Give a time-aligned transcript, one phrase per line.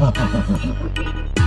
[0.00, 1.39] 哈哈哈哈哈哈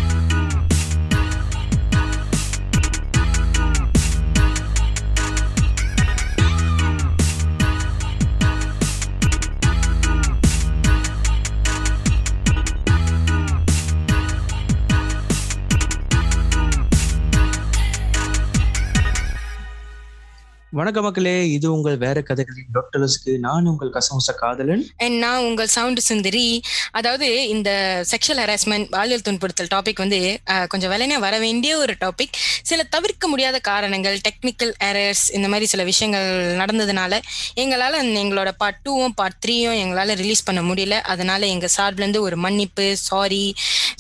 [20.84, 21.34] வணக்க மக்களே.
[21.56, 24.82] இது உங்கள் வேற கதைகளின் டாக்டர்ஸ்க்கு நான் உங்கள் கசமுச காதலன்.
[25.04, 26.48] அண்ட் நான் உங்கள் சவுண்டு சுந்தரி.
[27.00, 27.70] அதாவது இந்த
[28.10, 30.20] செக்ஷுவல் ஹராஸ்மெண்ட் பாலியல் துன்புறுத்தல் டாபிக் வந்து
[30.72, 32.40] கொஞ்சம் விலைனா வர வேண்டிய ஒரு டாபிக்
[32.72, 36.28] சில தவிர்க்க முடியாத காரணங்கள் டெக்னிக்கல் எரர்ஸ் இந்த மாதிரி சில விஷயங்கள்
[36.62, 37.20] நடந்ததுனால
[37.64, 40.98] எங்களால் எங்களோட பார்ட் டூவும் பார்ட் த்ரீயும் எங்களால் ரிலீஸ் பண்ண முடியல.
[41.14, 43.44] அதனால எங்கள் சார்பிலேருந்து ஒரு மன்னிப்பு சாரி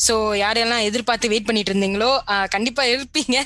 [0.07, 2.11] ஸோ யாரெல்லாம் எதிர்பார்த்து வெயிட் பண்ணிட்டு இருந்தீங்களோ
[2.57, 3.37] கண்டிப்பாக இருப்பீங்க.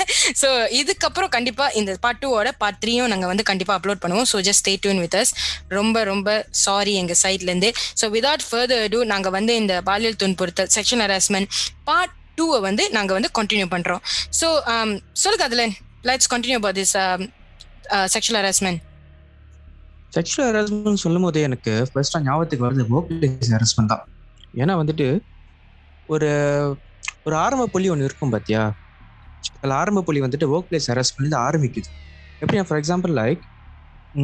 [0.43, 0.49] ஸோ
[0.81, 4.27] இதுக்கப்புறம் கண்டிப்பாக இந்த பார்ட் டூவோட பார்ட் த்ரீயும் நாங்கள் வந்து கண்டிப்பாக அப்லோட் பண்ணுவோம்.
[4.31, 5.33] So just stay tuned with us
[5.77, 11.03] ரொம்ப ரொம்ப சாரி எங்கள் சைட்லேருந்து ஸோ விதவுட் ஃபர்தர் டூ நாங்கள் வந்து இந்த பாலியல் துன்புறுத்தல் செக்ஷன்
[11.05, 11.49] ஹராஸ்மெண்ட்
[11.89, 14.01] பார்ட் டூவை வந்து நாங்கள் வந்து கண்டினியூ பண்ணுறோம்
[14.39, 14.49] ஸோ
[15.23, 15.65] சொல்லுங்க அதுல
[16.09, 16.95] let's continue about this
[18.15, 18.81] sexual harassment
[20.15, 24.03] sexual harassment சொல்லும் போது எனக்கு ஃபர்ஸ்டாக ஞாபகத்துக்கு வருது ஒர்க் பிளேஸ் ஹராஸ்மெண்ட் தான்.
[24.61, 25.07] ஏன்னா வந்துட்டு
[26.13, 26.29] ஒரு
[27.27, 28.61] ஒரு ஆரம்ப புள்ளி ஒன்று இருக்கும் பார்த்தியா
[29.57, 31.89] அதில் ஆரம்ப புள்ளி வந்துட்டு ஒர்க் பிளேஸ் ஹராஸ்மெண்ட் ஆரம்பிக்குது.
[32.41, 33.41] எப்படின்னா ஃபார் எக்ஸாம்பிள் லைக்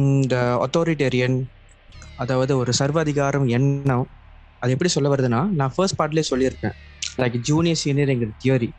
[0.00, 1.38] இந்த அத்தாரிட்டேரியன்
[2.16, 4.06] அதாவது ஒரு சர்வாதிகாரம் எண்ணம்
[4.60, 6.76] அது எப்படி சொல்ல வருதுன்னா நான் ஃபர்ஸ்ட் பார்ட்லேயே சொல்லியிருக்கேன்.
[7.20, 8.70] லைக் ஜூனியர் சீனியர்ங்கிற தியரி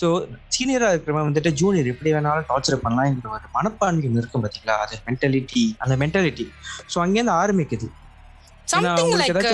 [0.00, 0.08] ஸோ
[0.54, 5.94] சீனியராக இருக்கிறவன் வந்துட்டு ஜூனியர் எப்படி வேணாலும் டார்ச்சர் பண்ணலாம்ங்கிற ஒரு மனப்பான்மை இருக்கும் பார்த்தீங்களா அது மென்டாலிட்டி அந்த
[6.02, 6.46] மென்டாலிட்டி
[6.92, 7.88] ஸோ அங்கேருந்து ஆரம்பிக்குது.
[8.72, 9.50] Something like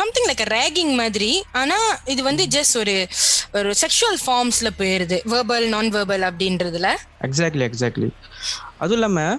[0.00, 1.30] something like ragging மாதிரி
[1.60, 1.78] ஆனா
[2.12, 2.94] இது வந்து ஜஸ்ட் ஒரு
[3.58, 5.16] ஒரு செக்ஷுவல் ஃபார்ம்ஸ்ல போயிருது.
[5.32, 6.90] வெர்பல் நான் வெர்பல் அப்படின்றதுல.
[7.28, 8.10] எக்ஸாக்ட்லி எக்ஸாக்ட்லி
[8.78, 9.36] அதுவும் இல்லாமல்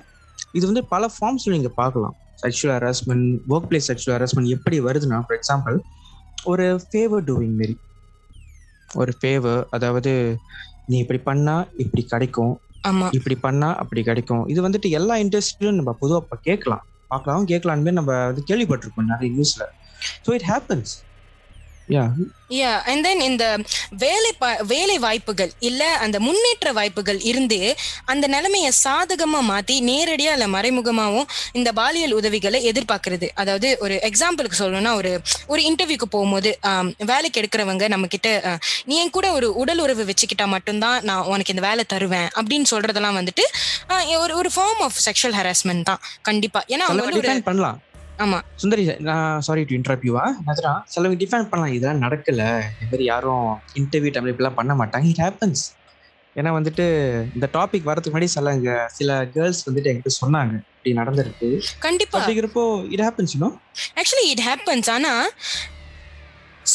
[0.52, 2.16] இது வந்து பல ஃபார்ம்ஸ் நீங்கள் பார்க்கலாம்.
[2.44, 5.78] Sexual harassment work place sexual harassment எப்படி வருதுன்னா ஃபார் எக்ஸாம்பிள்
[6.44, 7.76] ஒரு ஃபேவர் டூவிங் மாரி.
[8.90, 10.12] ஒரு ஃபேவர் அதாவது
[10.86, 12.54] நீ இப்படி பண்ணா இப்படி கிடைக்கும்.
[13.12, 14.44] இப்படி பண்ணா அப்படி கிடைக்கும்.
[14.48, 16.84] இது வந்துட்டு எல்லா இண்டஸ்ட்ரியிலும் நம்ம பொதுவாக கேட்கலாம்.
[17.08, 19.64] பார்க்கலாம் கேட்கலான்னு நம்ம வந்து கேள்விப்பட்டிருக்கோம் நிறைய நியூஸ்ல
[20.26, 20.94] so it happens
[22.56, 23.60] yeah and then இந்த
[23.98, 24.32] வேலை
[24.68, 27.76] வேலை வாய்ப்புகள் இல்ல அந்த முன்னேற்ற வாய்ப்புகள் இருந்து
[28.06, 33.30] அந்த நிலைமைய சாதகமா மாத்தி நேரடியா இல்ல மறைமுகமாவும் இந்த பாலியல் உதவிகளை எதிர்பார்க்கிறது.
[33.34, 36.58] அதாவது ஒரு எக்ஸாம்பிளுக்கு சொல்லணும்னா ஒரு ஒரு இன்டர்வியூக்கு போகும்போது
[36.98, 41.68] வேலைக்கு எடுக்கிறவங்க நம்ம கிட்ட நீ என் கூட ஒரு உடல் உறவு வச்சுக்கிட்டா மட்டும்தான் நான் உனக்கு இந்த
[41.68, 43.46] வேலை தருவேன் அப்படின்னு சொல்றதெல்லாம் வந்துட்டு
[44.18, 46.64] ஒரு ஒரு ஃபார்ம் ஆஃப் செக்ஷுவல் ஹராஸ்மெண்ட் தான் கண்டிப்பா.
[46.68, 47.22] ஏன்னா அவங்க வந்து
[48.24, 48.38] ஆமா.
[48.56, 50.14] சுந்தரி நான் சாரி டு இன்டர்வியூ
[50.48, 51.74] நதுரா சிலவங்க டிஃபைன் பண்ணலாம்.
[51.78, 52.44] இதெல்லாம் நடக்கல.
[52.74, 53.48] இந்த மாதிரி யாரும்
[53.80, 55.06] இன்டர்வியூ டைம்ல இப்படிலாம் பண்ண மாட்டாங்க.
[55.14, 55.64] இட் ஹேப்பன்ஸ்
[56.36, 56.86] ஏன்னா வந்துட்டு
[57.36, 60.56] இந்த டாபிக் வரதுக்கு முன்னாடி சில சில கேர்ள்ஸ் வந்துட்டு என்கிட்ட சொன்னாங்க.
[60.78, 61.50] இப்படி நடந்திருக்கு.
[61.80, 62.20] கண்டிப்பா.
[62.20, 62.64] அப்படிங்கிறப்போ
[62.96, 63.50] it happens you know
[64.00, 65.14] actually it happens ஆனா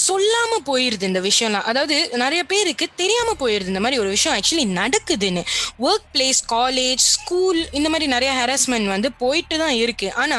[0.07, 1.67] சொல்லாம போயிருது இந்த விஷயம்லாம்.
[1.71, 5.43] அதாவது நிறைய பேருக்கு தெரியாம போயிருது இந்த மாதிரி ஒரு விஷயம் ஆக்சுவலி நடக்குதுன்னு.
[5.89, 10.09] ஒர்க் பிளேஸ் காலேஜ் ஸ்கூல் இந்த மாதிரி நிறைய ஹராஸ்மெண்ட் வந்து போயிட்டு தான் இருக்கு.
[10.15, 10.39] ஆனா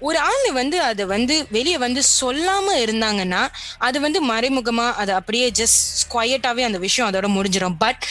[0.00, 3.42] ஒரு ஆள் வந்து அதை வந்து வெளியே வந்து சொல்லாம இருந்தாங்கன்னா
[3.78, 8.04] அது வந்து மறைமுகமா அது அப்படியே ஜஸ்ட் குவையட்டாவே அந்த விஷயம் அதோட முடிஞ்சிடும் பட்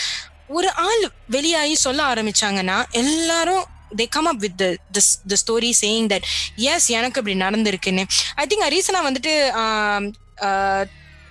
[0.47, 3.65] ஒரு ஆள் வெளியாகி சொல்ல ஆரம்பிச்சாங்கன்னா எல்லாரும்
[3.97, 4.63] they come up with
[4.95, 6.25] the story saying that
[6.55, 8.03] yes எனக்கு இப்படி நடந்திருக்குன்னு.
[8.35, 9.33] ஐ திங்க் ரீசனாக வந்துட்டு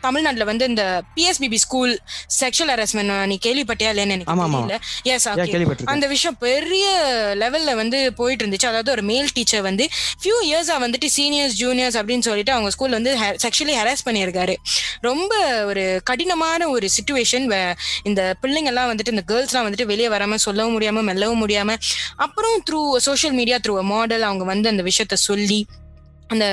[0.01, 2.01] தமிழ்நாட்டுல வந்து இந்த பிஎஸ்பிபி ஸ்கூல்
[2.41, 4.33] செக்ஷுவல் ஹராஸ்மெண்ட் நீ கேள்விப்பட்டியா இல்லைன்னு எனக்கு
[5.03, 5.29] எஸ்
[5.85, 6.87] அந்த விஷயம் பெரிய
[7.39, 9.89] லெவல்ல வந்து போயிட்டு இருந்துச்சு அதாவது ஒரு மேல் டீச்சர் வந்து
[10.23, 14.57] ஃபியூ இயர்ஸா வந்துட்டு சீனியர்ஸ் ஜூனியர்ஸ் அப்படின்னு சொல்லிட்டு அவங்க ஸ்கூல்ல வந்து செக்ஷுவலி ஹராஸ் பண்ணியிருக்காரு.
[15.01, 20.81] ரொம்ப ஒரு கடினமான ஒரு சுச்சுவேஷன் இந்த பிள்ளைங்க எல்லாம் வந்துட்டு இந்த கேர்ள்ஸ்லாம் வந்துட்டு வெளியே வராம சொல்லவும்
[20.81, 21.77] முடியாம மெல்லவும் முடியாம
[22.17, 25.67] அப்புறம் through social media through model அவங்க வந்து அந்த விஷயத்த சொல்லி
[26.34, 26.47] அந்த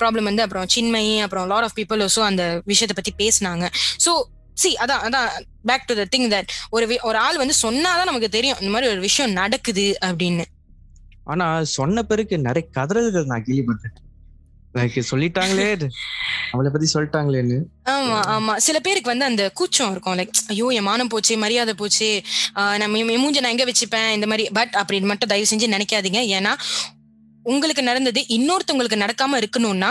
[0.00, 3.66] ப்ராப்ளம் வந்து அப்புறம் சின்மயி அப்புறம் லாட் ஆஃப் பீப்புள் also அந்த விஷயத்த பத்தி பேசினாங்க.
[4.06, 4.12] ஸோ
[4.62, 5.28] சி அதான் அதான்
[5.70, 9.02] back to the thing that ஒரு ஒரு ஆள் வந்து சொன்னாதான் நமக்கு தெரியும் இந்த மாதிரி ஒரு
[9.08, 10.46] விஷயம் நடக்குது அப்படின்னு.
[11.32, 14.02] ஆனா சொன்ன பிறகு நிறைய கதறல்கள் நான் கேள்விப்பட்டிருக்கேன்.
[14.78, 15.66] லைக் சொல்லிட்டாங்களே
[16.54, 17.56] அவளை பத்தி சொல்லிட்டாங்களேன்னு.
[17.92, 18.52] ஆமா ஆமா.
[18.66, 20.16] சில பேருக்கு வந்து அந்த கூச்சம் இருக்கும்.
[20.18, 22.08] லைக் ஐயோ என் மானம் போச்சு மரியாதை போச்சு
[22.82, 24.44] நம்ம மூஞ்ச நான் எங்க வச்சுப்பேன் இந்த மாதிரி.
[24.58, 26.20] பட் அப்படின்னு மட்டும் தயவு செஞ்சு நினைக்காதீங்க.
[26.38, 26.52] ஏன்னா
[27.52, 29.90] உங்களுக்கு நடந்தது இன்னொருத்தவங்களுக்கு நடக்காம இருக்கணும்னா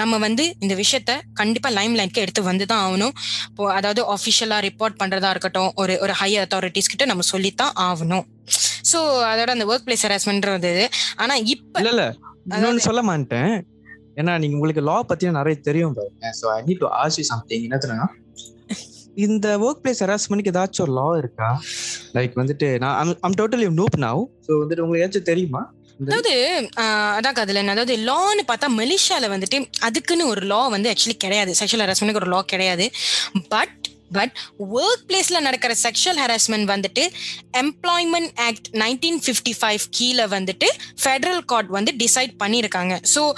[0.00, 3.14] நம்ம வந்து இந்த விஷயத்த கண்டிப்பா லைம் லைனுக்கு எடுத்து வந்து தான் ஆகணும்.
[3.48, 8.26] இப்போ அதாவது ஆஃபிஷியலா ரிப்போர்ட் பண்றதா இருக்கட்டும் ஒரு ஒரு ஹையர் அத்தாரிட்டிஸ் கிட்ட நம்ம சொல்லித்தான் ஆகணும்.
[8.90, 8.98] ஸோ
[9.30, 10.72] அதோட அந்த ஒர்க் பிளேஸ் ஹராஸ்மெண்ட்றது
[11.22, 12.04] ஆனா இப்ப இல்ல இல்ல.
[12.56, 13.50] இன்னொன்னு சொல்ல மாட்டேன்.
[14.20, 16.30] ஏன்னா நீங்க உங்களுக்கு லா பத்தி நிறைய தெரியும் பாருங்க.
[16.40, 18.06] So I need to ask you something என்னதுன்னா
[19.26, 21.48] இந்த ஒர்க் பிளேஸ் ஹராஸ்மெண்ட்க்கு ஏதாச்சும் ஒரு லா இருக்கா?
[22.16, 22.96] லைக் வந்துட்டு நான்
[23.28, 25.62] I'm totally noob now so வந்துட்டு உங்களுக்கு ஏதாச்சும் தெரியுமா?
[26.06, 26.32] அதாவது
[27.18, 31.54] அதான் கதிலன் அதாவது லான்னு பார்த்தா மலேசியால வந்துட்டு அதுக்குன்னு ஒரு லா வந்து ஆக்சுவலி கிடையாது.
[31.60, 32.86] செக்ஷுவல் ஹராஸ்மெண்ட்க்கு ஒரு லா கிடையாது.
[33.48, 33.76] பட்
[34.12, 37.10] பட் ஒர்க் பிளேஸ்ல நடக்கிற செக்ஷுவல் ஹராஸ்மெண்ட் வந்துட்டு
[37.52, 40.68] employment act nineteen fifty five கீழே வந்துட்டு
[41.02, 43.34] ஃபெடரல் கோர்ட் வந்து டிசைட் பண்ணியிருக்காங்க ஸோ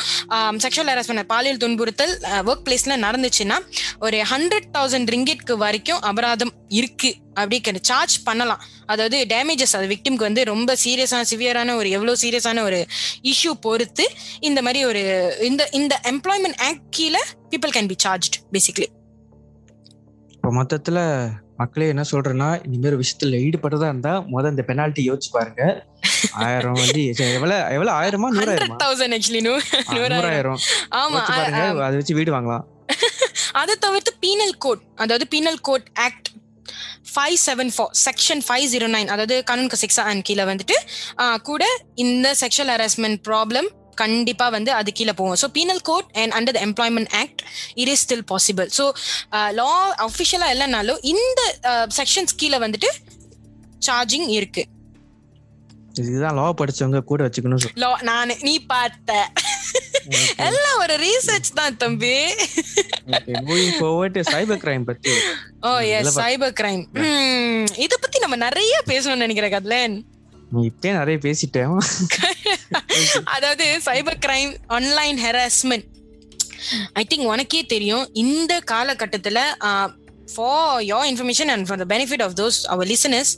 [0.56, 2.14] செக்ஷுவல் ஹராஸ்மெண்ட் பாலியல் துன்புறுத்தல்
[2.46, 3.58] ஒர்க் பிளேஸ்ல நடந்துச்சுன்னா
[3.98, 7.14] ஒரு ஹண்ட்ரட் தௌசண்ட் ரிங்கெட்க்கு வரைக்கும் அபராதம் இருக்கு.
[7.34, 8.60] அப்படி சார்ஜ் பண்ணலாம்.
[8.86, 12.86] அதாவது டேமேஜஸ் அது விக்டிம்க்கு வந்து ரொம்ப சீரியஸான சிவியரான ஒரு எவ்வளோ சீரியஸான ஒரு
[13.24, 14.06] இஷ்யூ பொறுத்து
[14.40, 15.02] இந்த மாதிரி ஒரு
[15.40, 18.88] இந்த இந்த எம்ப்ளாய்மெண்ட் ஆக்ட் கீழே people can be charge basically
[20.40, 20.98] இப்போ மொத்தத்துல
[21.58, 25.62] மக்களே என்ன சொல்றேன்னா மாதிரி ஒரு விஷயத்துல ஈடுபட்டதா இருந்தா முத இந்த பெனால்ட்டி யோசிச்சு பாருங்க.
[26.44, 27.92] ஆயிரம் வந்து எவ்வளவு எவ்வளவு?
[27.98, 28.28] ஆயிரமா?
[28.36, 28.76] நூறாயிரமா?
[28.82, 30.60] தௌசண்ட் ஆக்சுவலி நூறாயிரம்.
[30.92, 31.20] ஆமா
[31.86, 32.64] அதை வச்சு வீடு வாங்கலாம்.
[33.60, 36.30] அதை தவிர்த்து பீனல் கோட் அதாவது penal code act
[37.12, 40.78] five seven four section five zero nine அதாவது கானூன் சிக்ஸ் அண்ட் கீழே வந்துட்டு
[41.42, 41.64] கூட
[41.96, 43.68] இந்த செக்ஷுவல் ஹராஸ்மெண்ட் ப்ராப்ளம்
[44.02, 45.38] கண்டிப்பா வந்து அது கீழே போகும்.
[45.42, 47.42] So penal code and under the employment act
[47.82, 48.86] it is still possible so
[49.60, 49.70] law
[50.08, 51.40] அஃபிஷியலா இல்லைனாலும் இந்த
[52.00, 52.90] செக்ஷன்ஸ் கீழே வந்துட்டு
[53.88, 54.64] சார்ஜிங் இருக்கு.
[56.00, 57.62] இதுதான் லா படிச்சவங்க கூட வச்சுக்கணும்.
[57.82, 59.12] லா நான் நீ பார்த்த.
[60.46, 62.14] எல்லாம் ஒரு ரீசர்ச் தான் தம்பி.
[63.48, 65.12] Moving forward சைபர் கிரைம் பத்தி.
[65.68, 66.84] ஓ எஸ் சைபர் கிரைம்
[67.84, 69.96] இத பத்தி நம்ம நிறைய பேசணும்னு நினைக்கிறேன் கத்லேன்.
[70.52, 71.74] நீ இப்பயே நிறைய பேசிட்டேன்.
[73.34, 75.86] அதாவது cyber crime online harassment
[76.92, 79.40] I think உனக்கே தெரியும் இந்த காலகட்டத்தில்
[80.34, 83.32] for your information and for the benefit of those our listeners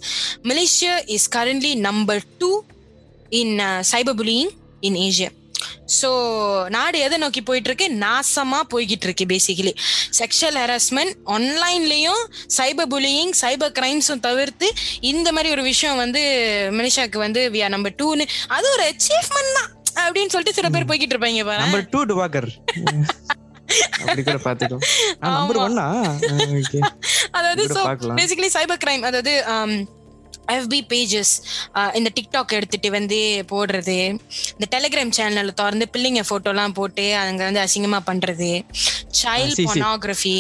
[0.50, 2.50] Malaysia is currently number two
[3.40, 3.54] in
[3.92, 5.30] cyber bullying in Asia
[5.96, 6.10] so
[6.74, 9.72] நாடு எதை நோக்கி போயிட்டு இருக்கு நாசமா போய்கிட்டு இருக்கு பேசிக்கலி
[10.18, 12.22] செக்ஷுவல் ஹராஸ்மெண்ட் ஆன்லைன்லயும்
[12.56, 14.68] சைபர் புலியிங் சைபர் கிரைம்ஸும் தவிர்த்து
[15.12, 16.22] இந்த மாதிரி ஒரு விஷயம் வந்து
[16.76, 19.70] மலேசியாவுக்கு வந்து வி ஆர் நம்பர் டூன்னு அது ஒரு அச்சீவ்மெண்ட் தான்
[20.04, 21.62] அப்படின்னு சொல்லிட்டு சில பேர் போய்கிட்டு இருப்பாங்க பாரு.
[21.64, 22.50] நம்பர் டூ டுவாக்கர்
[24.00, 24.78] அப்படி கூட பாத்துக்கோ
[25.24, 25.66] நம்பர் ஆமா.
[25.66, 25.86] ஒன்னா
[26.56, 26.80] ஓகே
[27.32, 28.18] அதாவது பார்க்கலாம்.
[28.18, 29.32] பேசிக்கலி சைபர் கிரைம் அதாவது
[30.56, 31.34] எஃபி பேஜஸ்
[31.98, 33.20] இந்த டிக்டாக் எடுத்துட்டு வந்து
[33.52, 33.98] போடுறது
[34.56, 38.50] இந்த டெலிகிராம் சேனல்ல திறந்து பிள்ளைங்க போட்டோலாம் போட்டு அங்க வந்து அசிங்கமா பண்றது
[39.22, 39.62] சைல்ட்.
[39.68, 40.36] பொர்னோகிராஃபி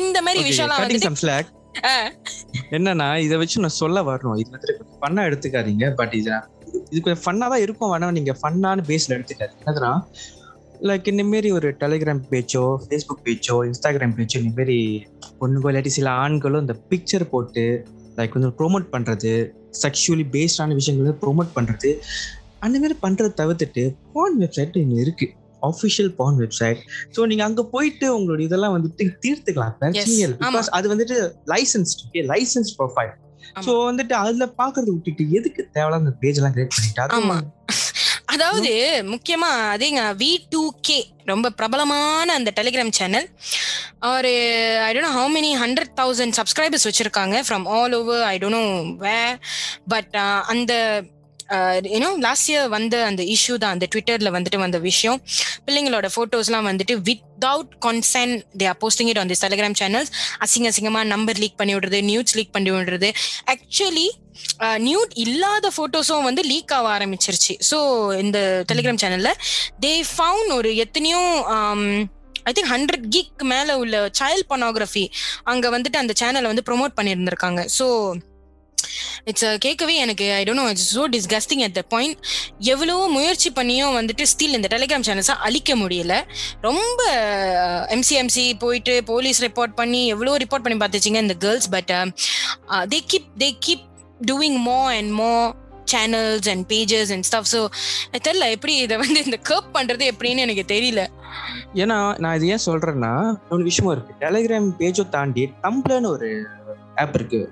[0.00, 1.00] இந்த மாதிரி விஷயம்லாம் வந்து
[2.76, 4.36] என்னன்னா இத வச்சு நான் சொல்ல வரணும்.
[4.42, 5.86] இது ஃபன்னா எடுத்துக்காதீங்க.
[6.00, 6.30] பட் இது
[6.90, 7.90] இது கொஞ்சம் ஃபன்னா தான் இருக்கும்.
[7.92, 9.62] வேணா நீங்க ஃபன்னான பேஸ்ல எடுத்துக்காதீங்க.
[9.62, 9.92] என்னதுன்னா
[10.88, 14.78] லைக் இந்த மாரி ஒரு டெலிகிராம் பேஜோ ஃபேஸ்புக் பேஜோ இன்ஸ்டாகிராம் பேஜோ இந்த மாரி
[15.40, 17.64] பொண்ணுங்களோ இல்லாட்டி சில ஆண்களும் இந்த பிக்சர் போட்டு
[18.18, 19.32] லைக் வந்து ப்ரோமோட் பண்றது
[19.82, 21.90] செக்ஷுவலி பேஸ்டான விஷயங்களை ப்ரோமோட் பண்றது
[22.64, 23.82] அந்த மாதிரி பண்றதை தவிர்த்துட்டு
[24.12, 25.26] பான் வெப்சைட் இங்க இருக்கு.
[25.62, 26.80] ஆஃபிஷியல் பான் வெப்சைட்
[27.16, 29.74] ஸோ நீங்க அங்க போயிட்டு உங்களோட இதெல்லாம் வந்துட்டு தீர்த்துக்கலாம்.
[29.82, 30.38] பிரச்சனை இல்லை.
[30.46, 31.16] பிகாஸ் அது வந்துட்டு
[31.52, 31.92] லைசன்ஸ்
[32.32, 33.12] லைசன்ஸ் ப்ரொஃபைல்.
[33.66, 37.02] ஸோ வந்துட்டு அதுல பாக்குறத விட்டுட்டு எதுக்கு தேவையில்லாத அந்த பேஜ் எல்லாம் கிரியேட் பண்ணிட்டு
[38.34, 38.72] அதாவது
[39.10, 43.26] முக்கியமா அதேங்க வி டூ கே ரொம்ப பிரபலமான அந்த டெலிகிராம் சேனல்
[44.08, 44.32] ஒரு
[44.84, 48.64] I don't how many hundred thousand subscribers வச்சிருக்காங்க from all over I don't know
[49.00, 49.18] way
[49.88, 50.16] but
[50.46, 50.72] அந்த
[51.94, 55.18] யூனோ லாஸ்ட் இயர் வந்த அந்த இஷ்யூ தான் அந்த ட்விட்டர்ல வந்துட்டு வந்த விஷயம்.
[55.66, 60.12] பிள்ளைங்களோட போட்டோஸ்லாம் வந்துட்டு without consent they are posting it on this Telegram channels
[60.46, 63.10] அசிங்க அசிங்கமா நம்பர் லீக் பண்ணி விடுறது நியூஸ் லீக் பண்ணி விடுறது.
[63.54, 64.08] ஆக்சுவலி
[64.88, 67.54] நியூட் uh, இல்லாத போட்டோஸும் வந்து லீக் ஆக ஆரம்பிச்சிருச்சு.
[67.70, 67.78] ஸோ
[68.24, 68.38] இந்த
[68.70, 69.32] டெலிகிராம் சேனல்ல
[69.84, 71.22] தே ஃபவுண்ட் ஒரு எத்தனையோ
[72.48, 75.04] ஐ திங்க் ஹண்ட்ரட் கிக் மேல உள்ள சைல்ட் பொனோகிராஃபி
[75.52, 77.60] அங்க வந்துட்டு அந்த சேனலை வந்து ப்ரொமோட் பண்ணியிருந்திருக்காங்க.
[77.78, 77.86] ஸோ
[79.30, 82.18] இட்ஸ் uh, கேட்கவே எனக்கு I don't know it's so disgusting at the point
[82.74, 86.14] எவ்வளவோ முயற்சி பண்ணியும் வந்துட்டு ஸ்டில் இந்த டெலிகிராம் சேனல்ஸை அழிக்க முடியல.
[86.68, 91.92] ரொம்ப uh, எம்சிஎம்சி போயிட்டு போலீஸ் ரிப்போர்ட் பண்ணி எவ்வளோ ரிப்போர்ட் பண்ணி பார்த்துச்சிங்க இந்த girls but
[92.94, 93.84] they keep they keep
[94.30, 95.30] doing more and more
[95.92, 97.60] channels and pages and stuff so
[98.26, 101.02] தெரியல எப்படி இதை வந்து இந்த கர்ப் பண்றது எப்படின்னு எனக்கு தெரியல.
[101.82, 103.12] ஏன்னா நான் இது ஏன் சொல்றேன்னா
[103.54, 104.14] ஒரு விஷயமும் இருக்கு.
[104.24, 106.30] டெலிகிராம் பேஜோ தாண்டி டம்ப்ளர்னு ஒரு
[107.02, 107.42] ஆப் இருக்கு.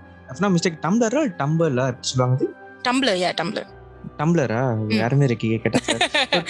[0.55, 2.49] மிஸ்டேக் டம்ளரா டம்பர்ல சொல்லுவாங்க?
[2.89, 3.71] டம்ளர் யா டம்ளர்
[4.19, 4.61] டம்ளரா
[5.01, 5.79] யாருமே இருக்கு கேட்ட.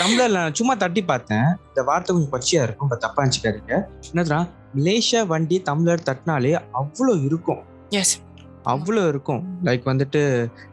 [0.00, 1.48] டம்ளர்ல நான் சும்மா தட்டி பார்த்தேன்.
[1.68, 3.74] இந்த வார்த்தை கொஞ்சம் பச்சையா இருக்கும் பட் தப்பா நினைச்சுக்காதீங்க
[4.10, 4.40] என்னதுன்னா
[4.76, 7.60] மலேசியா வண்டி டம்ளர் தட்டினாலே அவ்வளோ இருக்கும்.
[8.00, 8.14] எஸ்
[8.74, 9.42] அவ்வளோ இருக்கும்.
[9.68, 10.22] லைக் வந்துட்டு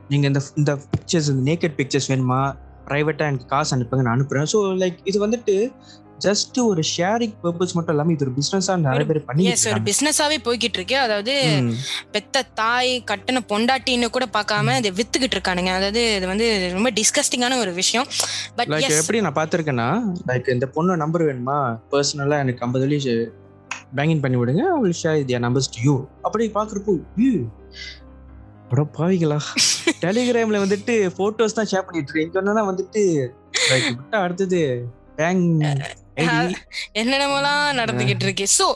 [0.10, 2.42] நீங்க இந்த இந்த பிக்சர்ஸ் இந்த நேக்கட் பிக்சர்ஸ் வேணுமா?
[2.88, 4.48] ப்ரைவேட்டா எனக்கு காசு அனுப்புங்க நான் அனுப்புறேன்.
[4.54, 5.56] ஸோ லைக் இது வந்துட்டு
[6.26, 10.78] ஜஸ்ட் ஒரு ஷேரிங் பர்பஸ் மட்டும் இல்லாம இது ஒரு பிசினஸா நிறைய பேர் பண்ணி ஒரு பிசினஸாவே போய்கிட்டு
[10.80, 11.34] இருக்கு அதாவது
[12.12, 15.74] பெத்த தாய் கட்டின பொண்டாட்டின்னு கூட பார்க்காம இதை வித்துக்கிட்டு இருக்கானுங்க.
[15.80, 18.08] அதாவது இது வந்து ரொம்ப டிஸ்கஸ்டிங்கான ஒரு விஷயம்.
[18.56, 19.90] பட் லைக் எப்படி நான் பார்த்துருக்கேன்னா
[20.32, 21.58] லைக் இந்த பொண்ணு நம்பர் வேணுமா?
[21.94, 23.00] பர்சனலா எனக்கு ஐம்பது வழி
[23.98, 24.64] பேங்கிங் பண்ணி விடுங்க.
[24.76, 27.34] அவள் ஷேர் இது நம்பர்ஸ் டு யூ அப்படி பார்க்குறப்போ யூ
[28.72, 29.38] அட பாவிகளா.
[30.04, 32.60] டெலிகிராம்ல வந்துட்டு போட்டோஸ் தான் ஷேர் பண்ணிட்டு இருக்கேன்.
[32.72, 33.02] வந்துட்டு
[33.70, 34.60] விட்டா அடுத்தது
[35.20, 35.44] பேங்
[36.94, 38.68] என்னென்னமோலாம் நடந்துகிட்டு இருக்கு ஸோ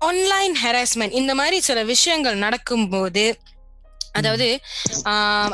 [0.00, 3.24] ஆன்லைன் ஹெராஸ்மெண்ட் இந்த மாதிரி சில விஷயங்கள் நடக்கும்போது
[4.18, 4.48] அதாவது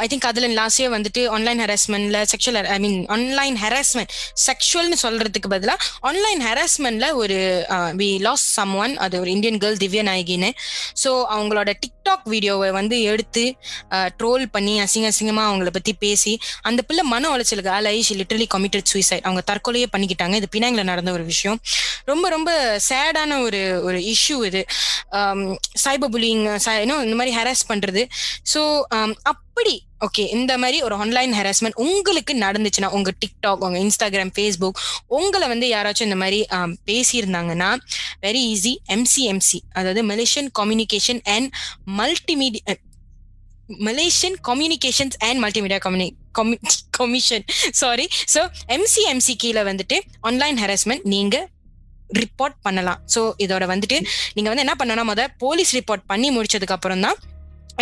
[0.04, 4.12] ஐ திங்க் அதுல லாஸ்ட் இயர் வந்துட்டு online ஹராஸ்மெண்ட்ல sexual I mean online harassment
[4.46, 5.76] செக்ஷுவல்னு சொல்றதுக்கு பதிலா
[6.10, 7.38] ஆன்லைன் ஹராஸ்மெண்ட்ல ஒரு
[8.02, 10.50] வி லாஸ் சம் ஒன் அது ஒரு இந்தியன் கேர்ள் திவ்ய நாயகின்னு.
[11.02, 13.44] ஸோ அவங்களோட டிக்டாக் வீடியோவை வந்து எடுத்து
[14.20, 16.32] ட்ரோல் பண்ணி அசிங்க அசிங்கமா அவங்கள பத்தி பேசி
[16.68, 20.34] அந்த பிள்ளை மன உளைச்சலுக்கு ஆளாயி ஷி லிட்டரலி கமிட்டட் சூசைட் அவங்க தற்கொலையே பண்ணிக்கிட்டாங்க.
[20.40, 21.58] இது பினாங்கில் நடந்த ஒரு விஷயம்.
[22.10, 22.50] ரொம்ப ரொம்ப
[22.88, 24.62] சேடான ஒரு ஒரு இஷ்யூ இது.
[25.84, 26.44] சைபர் புலிங்
[27.06, 28.02] இந்த மாதிரி ஹராஸ் பண்றது.
[28.52, 28.60] ஸோ
[28.96, 29.74] um, அப்படி
[30.06, 34.80] ஓகே இந்த மாதிரி ஒரு ஆன்லைன் ஹராஸ்மெண்ட் உங்களுக்கு நடந்துச்சுன்னா உங்க டிக்டாக் உங்க இன்ஸ்டாகிராம் ஃபேஸ்புக்
[35.18, 37.70] உங்களை வந்து யாராச்சும் இந்த மாதிரி um, பேசியிருந்தாங்கன்னா
[38.22, 41.50] வெரி ஈஸி எம்சிஎம்சி அதாவது Malaysian communication and
[42.00, 42.76] multimedia
[43.86, 46.08] Malaysian communications and multimedia communi
[46.90, 51.36] commission sorry so MCMC கீழே வந்துட்டு ஆன்லைன் ஹெராஸ்மெண்ட் நீங்க
[52.20, 53.00] ரிப்போர்ட் பண்ணலாம்.
[53.14, 53.98] ஸோ இதோட வந்துட்டு
[54.34, 57.18] நீங்க வந்து என்ன பண்ணணும் முத போலீஸ் ரிப்போர்ட் பண்ணி முடிச்சதுக்கு அப்புறம் தான்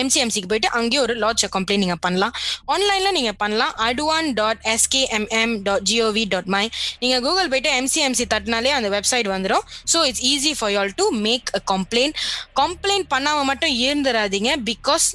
[0.03, 2.35] எம்சிஎம்சிக்கு போயிட்டு அங்கேயே ஒரு லாட்ஜ் கம்ப்ளைண்ட் நீங்க பண்ணலாம்.
[2.75, 3.75] ஆன்லைன்ல நீங்க பண்ணலாம்.
[3.89, 6.65] அடுவான் dot SKMM dot GOV dot MY
[6.99, 11.51] நீங்க கூகுள் போயிட்டு எம்சிஎம்சி தட்டினாலே அந்த வெப்சைட் வந்துடும் so it's easy for y'all to make
[11.59, 12.17] a complaint
[12.63, 15.09] complaint பண்ணாம மட்டும் இருந்துடாதீங்க because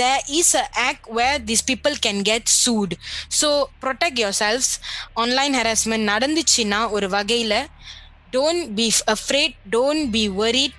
[0.00, 2.92] there is a act where these people can get sued.
[3.38, 3.48] So
[3.82, 4.68] protect yourselves.
[5.22, 7.58] Online harassment நடந்துச்சுன்னா ஒரு வகையில்
[8.36, 10.76] don't be afraid don't be worried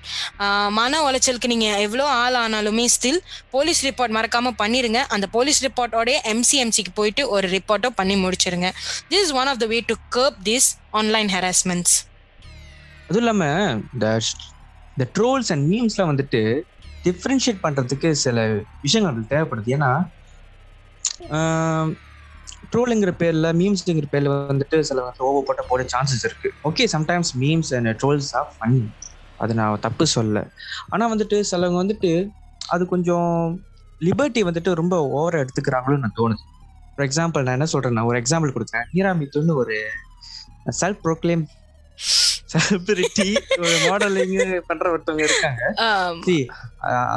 [0.77, 3.19] மன உளைச்சலுக்கு நீங்க எவ்வளோ ஆள் ஆனாலுமே ஸ்டில்
[3.55, 5.01] போலீஸ் ரிப்போர்ட் மறக்காம பண்ணிருங்க.
[5.15, 8.69] அந்த போலீஸ் ரிப்போர்ட்டோடய எம்சிஎம்சிக்கு போயிட்டு ஒரு ரிப்போர்ட்டோ பண்ணி முடிச்சிருங்க.
[9.11, 10.69] This is one of the way to curb this
[11.01, 11.95] online harassments
[13.07, 14.07] அதுவும் இல்லாமல் இந்த
[14.95, 16.41] இந்த ட்ரோல்ஸ் அண்ட் மீம்ஸ்லாம் வந்துட்டு
[17.07, 18.47] டிஃப்ரென்ஷியேட் பண்றதுக்கு சில
[18.81, 19.69] விஷயங்கள் தேவைப்படுது.
[19.75, 19.91] ஏன்னா
[22.73, 26.49] ட்ரோலுங்கிற பேர்ல மீம்ஸ்ங்கிற பேர்ல வந்துட்டு சில ஓவர் போட்ட போட சான்சஸ் இருக்கு.
[26.69, 28.79] Okay sometimes memes and trolls are fun
[29.43, 30.45] அது நான் தப்பு சொல்ல
[30.93, 32.11] ஆனா வந்துட்டு சிலவங்க வந்துட்டு
[32.73, 33.31] அது கொஞ்சம்
[34.07, 36.43] லிபர்ட்டி வந்துட்டு ரொம்ப ஓவரா எடுத்துக்கிறாங்களோன்னு நான் தோணுது.
[36.93, 38.87] ஃபார் எக்ஸாம்பிள் நான் என்ன சொல்றேன்னா ஒரு எக்ஸாம்பிள் கொடுக்குறேன்.
[38.95, 39.75] நீராமித்துன்னு ஒரு
[40.81, 41.43] செல்ஃப் ப்ரோக்ளைம்
[42.53, 43.27] செலிபிரிட்டி
[43.61, 44.33] ஒரு மாடலிங்
[44.67, 45.61] பண்ற ஒருத்தவங்க இருக்காங்க.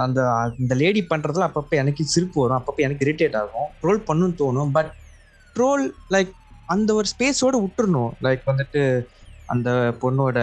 [0.02, 0.20] அந்த
[0.60, 3.68] அந்த லேடி பண்றதுல அப்பப்ப எனக்கு சிரிப்பு வரும் அப்பப்ப எனக்கு இரிட்டேட் ஆகும்.
[3.82, 4.92] ட்ரோல் பண்ணுன்னு தோணும் பட்
[5.56, 6.30] ட்ரோல் லைக்
[6.68, 8.12] அந்த ஒரு ஸ்பேஸோட விட்டுறணும்.
[8.22, 8.82] லைக் வந்துட்டு
[9.48, 9.70] அந்த
[10.00, 10.38] பொண்ணோட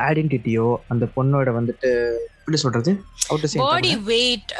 [0.00, 1.90] ஐடென்டிட்டியோ அந்த பொண்ணோட வந்துட்டு
[2.52, 2.92] எப்படி சொல்றது?
[3.64, 4.50] பாடி வெயிட்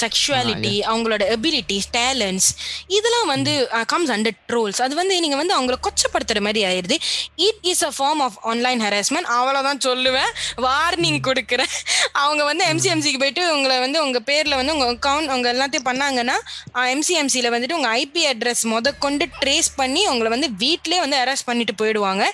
[0.00, 2.48] செக்ஷுவாலிட்டி அவங்களோட எபிலிட்டிஸ் டேலண்ட்ஸ்
[2.96, 3.52] இதெல்லாம் வந்து
[3.92, 6.96] கம்ஸ் அண்டர் ட்ரோல்ஸ் அது வந்து நீங்க வந்து அவங்கள கொச்சப்படுத்துற மாதிரி ஆயிருது.
[7.46, 10.32] It is a form of online harassment அவ்வளவுதான் சொல்லுவேன்.
[10.66, 11.72] வார்னிங் கொடுக்குறேன்.
[12.24, 16.36] அவங்க வந்து எம்சிஎம்சிக்கு போயிட்டு உங்களை வந்து உங்க பேர்ல வந்து உங்க அக்கௌண்ட் அவங்க எல்லாத்தையும் பண்ணாங்கன்னா
[16.94, 21.74] எம்சிஎம்சியில வந்துட்டு உங்க ஐபி அட்ரஸ் முத கொண்டு ட்ரேஸ் பண்ணி உங்களை வந்து வீட்லயே வந்து அரெஸ்ட் பண்ணிட்டு
[21.80, 22.24] போயிடுவாங்க.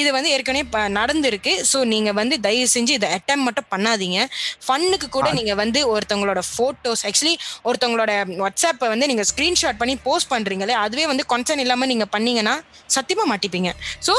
[0.00, 1.52] இது வந்து ஏற்கனவே நடந்திருக்கு.
[1.72, 4.18] ஸோ நீங்க வந்து தயவு செஞ்சு இதை அட்டம் மட்டும் பண்ணாதீங்க.
[4.62, 7.34] ஃபன்னுக்கு கூட நீங்க வந்து ஒருத்தவங்களோட போட்டோஸ் ஆக்சுவலி
[7.68, 8.12] ஒருத்தவங்களோட
[8.42, 12.54] வாட்ஸ்அப்பை வந்து நீங்க ஸ்கிரீன்ஷாட் பண்ணி போஸ்ட் பண்றீங்களே அதுவே வந்து கன்சர்ன் இல்லாம நீங்க பண்ணீங்கன்னா
[12.96, 13.72] சத்தியமா மாட்டிப்பீங்க.
[14.06, 14.14] So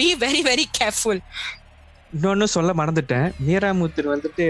[0.00, 1.22] be very very careful
[2.12, 3.26] இன்னொன்னு சொல்ல மறந்துட்டேன்.
[3.46, 4.44] மீராமுத்தர் வந்துட்டு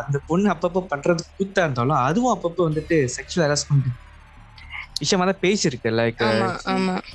[0.00, 3.90] அந்த பொண்ணு அப்பப்போ பண்றது கூத்தா இருந்தாலும் அதுவும் அப்பப்போ வந்துட்டு செக்ஷுவல் ஹராஸ்மெண்ட்
[5.02, 5.90] விஷயமா தான் பேசியிருக்கு.
[6.00, 6.22] Like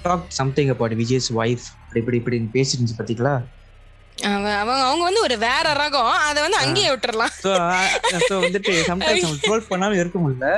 [0.05, 1.67] talk something about Vijay's wife
[1.99, 3.35] இப்படி இப்படி பேசிருந்துச்சு பாத்தீங்களா?
[4.23, 6.11] அவங்க அவங்க வந்து ஒரு வேற ரகம்.
[6.27, 7.33] அதை வந்து அங்கேயே விட்டுறலாம்.
[8.29, 10.49] சோ வந்துட்டு சம்டைம்ஸ் அவங்க ட்ரோல் பண்ணாம இருக்க முடியல.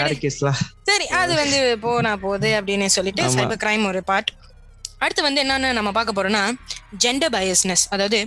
[0.00, 4.30] வேற கேஸ்லாம் சரி அது வந்து போனா போகுது அப்படின்னு சொல்லிட்டு சைபர் கிரைம் ஒரு பார்ட்
[5.02, 6.42] அடுத்து வந்து என்னன்னு நம்ம பார்க்க போறோம்னா
[7.04, 8.18] ஜெண்டர் பயஸ்னஸ் அதாவது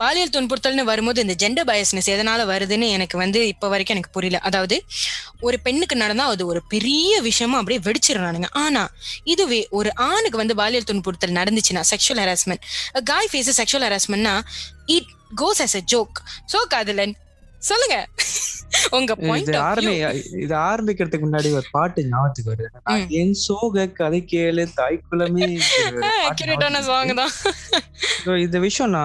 [0.00, 4.40] பாலியல் துன்புறுத்தல்னு வரும்போது இந்த ஜெண்டர் பயஸ்னஸ் எதனால வருதுன்னு எனக்கு வந்து இப்போ வரைக்கும் எனக்கு புரியல.
[4.48, 4.76] அதாவது
[5.46, 8.48] ஒரு பெண்ணுக்கு நடந்தா அது ஒரு பெரிய விஷயமா அப்படியே வெடிச்சிடறானுங்க.
[8.64, 8.82] ஆனா
[9.34, 12.64] இதுவே ஒரு ஆணுக்கு வந்து பாலியல் துன்புறுத்தல் நடந்துச்சுன்னா sexual harassment
[13.12, 14.34] guy face sexual ஹராஸ்மெண்ட்னா
[14.96, 15.10] it
[15.42, 16.18] goes as a joke
[16.52, 17.14] so காதலன்
[17.68, 17.96] சொல்லுங்க.
[18.96, 19.12] உங்க
[19.42, 19.94] இது ஆரம்பி
[20.44, 22.68] இது ஆரம்பிக்கிறதுக்கு முன்னாடி ஒரு பாட்டு ஞாபகத்துக்கு வருது.
[23.20, 25.48] என் சோக கதை கேளு தாய்க்குலமே
[26.88, 27.32] சாங் தான்.
[28.46, 29.04] இந்த விஷயம்னா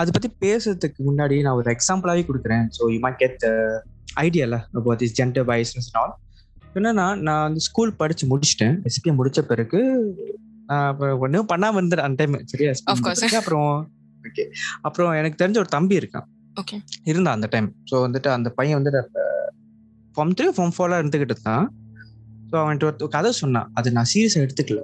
[0.00, 2.66] அதை பத்தி பேசுறதுக்கு முன்னாடி நான் ஒரு எக்ஸாம்பிளாவே கொடுக்குறேன்.
[2.78, 3.46] ஸோ யூ மைட் கெட்
[4.24, 6.14] ஐடியால about this gender biasness all
[6.78, 8.76] என்னன்னா நான் வந்து ஸ்கூல் படிச்சு முடிச்சிட்டேன்.
[8.88, 9.80] எஸ்பி முடிச்ச பிறகு
[11.24, 12.72] ஒன்றும் பண்ணாம இருந்தேன் அந்த டைம் சரியா?
[13.40, 13.72] அப்புறம்
[14.28, 14.44] ஓகே
[14.88, 16.28] அப்புறம் எனக்கு தெரிஞ்ச ஒரு தம்பி இருக்கான்.
[17.10, 19.02] இருந்தான் அந்த டைம் ஸோ வந்துட்டு அந்த பையன் வந்துட்டு
[20.14, 21.66] ஃபார்ம் த்ரீ ஃபார்ம் ஃபோர்லாம் இருந்துகிட்டு தான்
[22.50, 23.68] ஸோ அவன்ட்டு ஒரு கதை சொன்னான்.
[23.78, 24.80] அது நான் சீரியஸாக எடுத்துக்கல.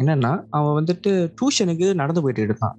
[0.00, 2.76] என்னன்னா அவன் வந்துட்டு டியூஷனுக்கு நடந்து போயிட்டு இருக்கான்.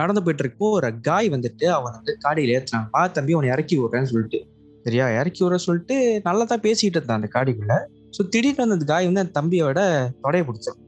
[0.00, 4.10] நடந்து போயிட்டு இருக்கப்போ ஒரு காய் வந்துட்டு அவன் வந்து காடியில் ஏத்துனான் பா தம்பி அவனை இறக்கி விடுறேன்னு
[4.12, 4.40] சொல்லிட்டு.
[4.86, 5.06] சரியா?
[5.20, 5.96] இறக்கி விட சொல்லிட்டு
[6.26, 7.74] நல்லா தான் பேசிக்கிட்டு இருந்தான் அந்த காடிக்குள்ள.
[8.16, 9.80] ஸோ திடீர்னு வந்து அந்த காய் வந்து அந்த தம்பியோட
[10.24, 10.78] தொடைய பிடிச்சோம்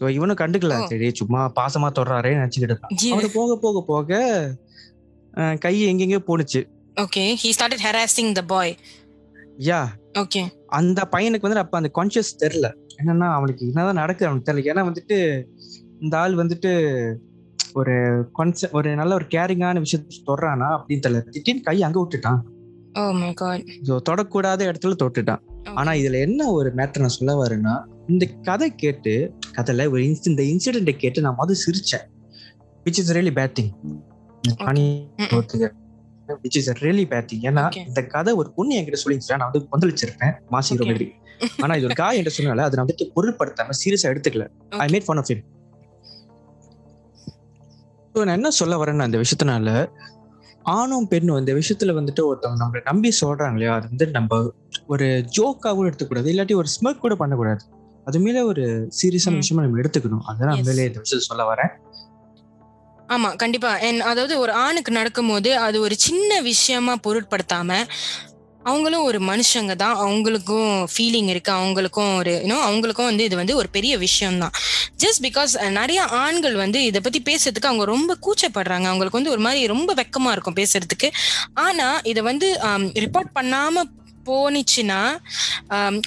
[0.00, 0.76] ஸோ இவனும் கண்டுக்கல.
[0.92, 4.20] சரி சும்மா பாசமா தொடுறாரே நினைச்சுக்கிட்டு இருந்தான் போக போக போக
[5.64, 6.60] கை எங்கெங்கயோ போணுச்சு.
[6.96, 8.72] Okay he started harassing the boy
[9.68, 9.80] yeah.
[10.18, 10.42] Okay
[10.78, 12.68] அந்த பையனுக்கு வந்து அப்ப அந்த கான்சியஸ் தெரியல.
[13.00, 14.70] என்னன்னா அவனுக்கு என்னதான் நடக்குது அவனுக்கு தெரியல.
[14.72, 15.18] ஏன்னா வந்துட்டு
[16.00, 16.70] இந்த ஆள் வந்துட்டு
[17.72, 17.94] ஒரு
[18.38, 21.22] கான்செ ஒரு நல்ல ஒரு கேரிங்கான விஷயத்த தொடுறானா அப்படின்னு தெரியல.
[21.34, 22.40] திடீர்னு கை அங்க விட்டுட்டான்.
[22.98, 25.42] ஓ மை காட் ஸோ தொடக்கூடாத இடத்துல தொட்டுட்டான்.
[25.74, 27.74] ஆனா இதுல என்ன ஒரு மேட்டர் நான் சொல்ல வரேன்னா
[28.08, 29.12] இந்த கதை கேட்டு
[29.56, 32.06] கதையில ஒரு இந்த இன்சிடென்ட்டை கேட்டு நான் முதல் சிரிச்சேன்.
[32.86, 33.72] Which is really bad thing
[36.28, 37.76] which is really bad thing ஏன்னா.
[37.86, 40.34] இந்த கதை ஒரு பொண்ணு என்கிட்ட சொல்லிருந்துச்சா நான் வந்து கொந்தளிச்சிருப்பேன்.
[40.48, 40.76] மாசி.
[40.76, 41.12] மாதிரி
[41.62, 44.46] ஆனா இது ஒரு காய் என்று சொன்னால அதை வந்துட்டு பொருட்படுத்தாம சீரியஸா எடுத்துக்கல.
[44.68, 45.44] I made fun of it
[48.12, 49.90] நான் என்ன சொல்ல வரேன்னா இந்த விஷயத்தினால
[50.62, 53.74] ஆணும் பெண்ணும் இந்த விஷயத்துல வந்துட்டு ஒருத்தவங்க நம்மளை நம்பி சொல்றாங்க இல்லையா?
[53.74, 54.52] அது வந்து நம்ம
[54.86, 56.32] ஒரு ஜோக்கா கூட எடுத்துக்கூடாது.
[56.32, 57.64] இல்லாட்டி ஒரு ஸ்மர்க் கூட பண்ணக்கூடாது.
[58.04, 59.34] அது மேல ஒரு சீரியஸான.
[59.34, 60.24] விஷயமா நம்ம எடுத்துக்கணும்.
[60.28, 60.56] Yes.
[60.56, 61.72] உண்மையிலே இந்த விஷயத்த சொல்ல வரேன்.
[63.10, 63.70] ஆமா கண்டிப்பா.
[63.80, 67.70] என் அதாவது ஒரு ஆணுக்கு நடக்கும்போது அது ஒரு சின்ன விஷயமா பொருட்படுத்தாம
[68.62, 69.96] அவங்களும் ஒரு மனுஷங்க தான்.
[70.00, 71.52] அவங்களுக்கும் ஃபீலிங் இருக்கு.
[71.52, 74.54] அவங்களுக்கும் ஒரு இன்னும் அவங்களுக்கும் வந்து இது வந்து ஒரு பெரிய விஷயம் தான்
[74.98, 78.86] ஜஸ்ட் பிகாஸ் நிறைய ஆண்கள் வந்து இதை பத்தி பேசுறதுக்கு அவங்க ரொம்ப கூச்சப்படுறாங்க.
[78.90, 81.08] அவங்களுக்கு வந்து ஒரு மாதிரி ரொம்ப வெக்கமா இருக்கும் பேசுறதுக்கு.
[81.60, 82.48] ஆனா இதை வந்து
[83.04, 83.84] ரிப்போர்ட் பண்ணாம
[84.26, 85.00] போனிச்சுன்னா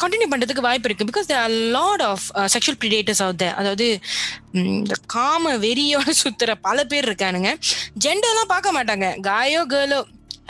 [0.01, 1.07] கண்டினியூ பண்றதுக்கு வாய்ப்பு இருக்கு.
[1.11, 3.87] Because there lot of sexual predators ஆகுது அதாவது
[4.61, 7.51] இந்த காம வெறியோட சுத்துற பல பேர் இருக்கானுங்க.
[8.05, 9.07] ஜெண்டர்லாம் பார்க்க மாட்டாங்க.
[9.21, 9.99] காயோ கேர்ளோ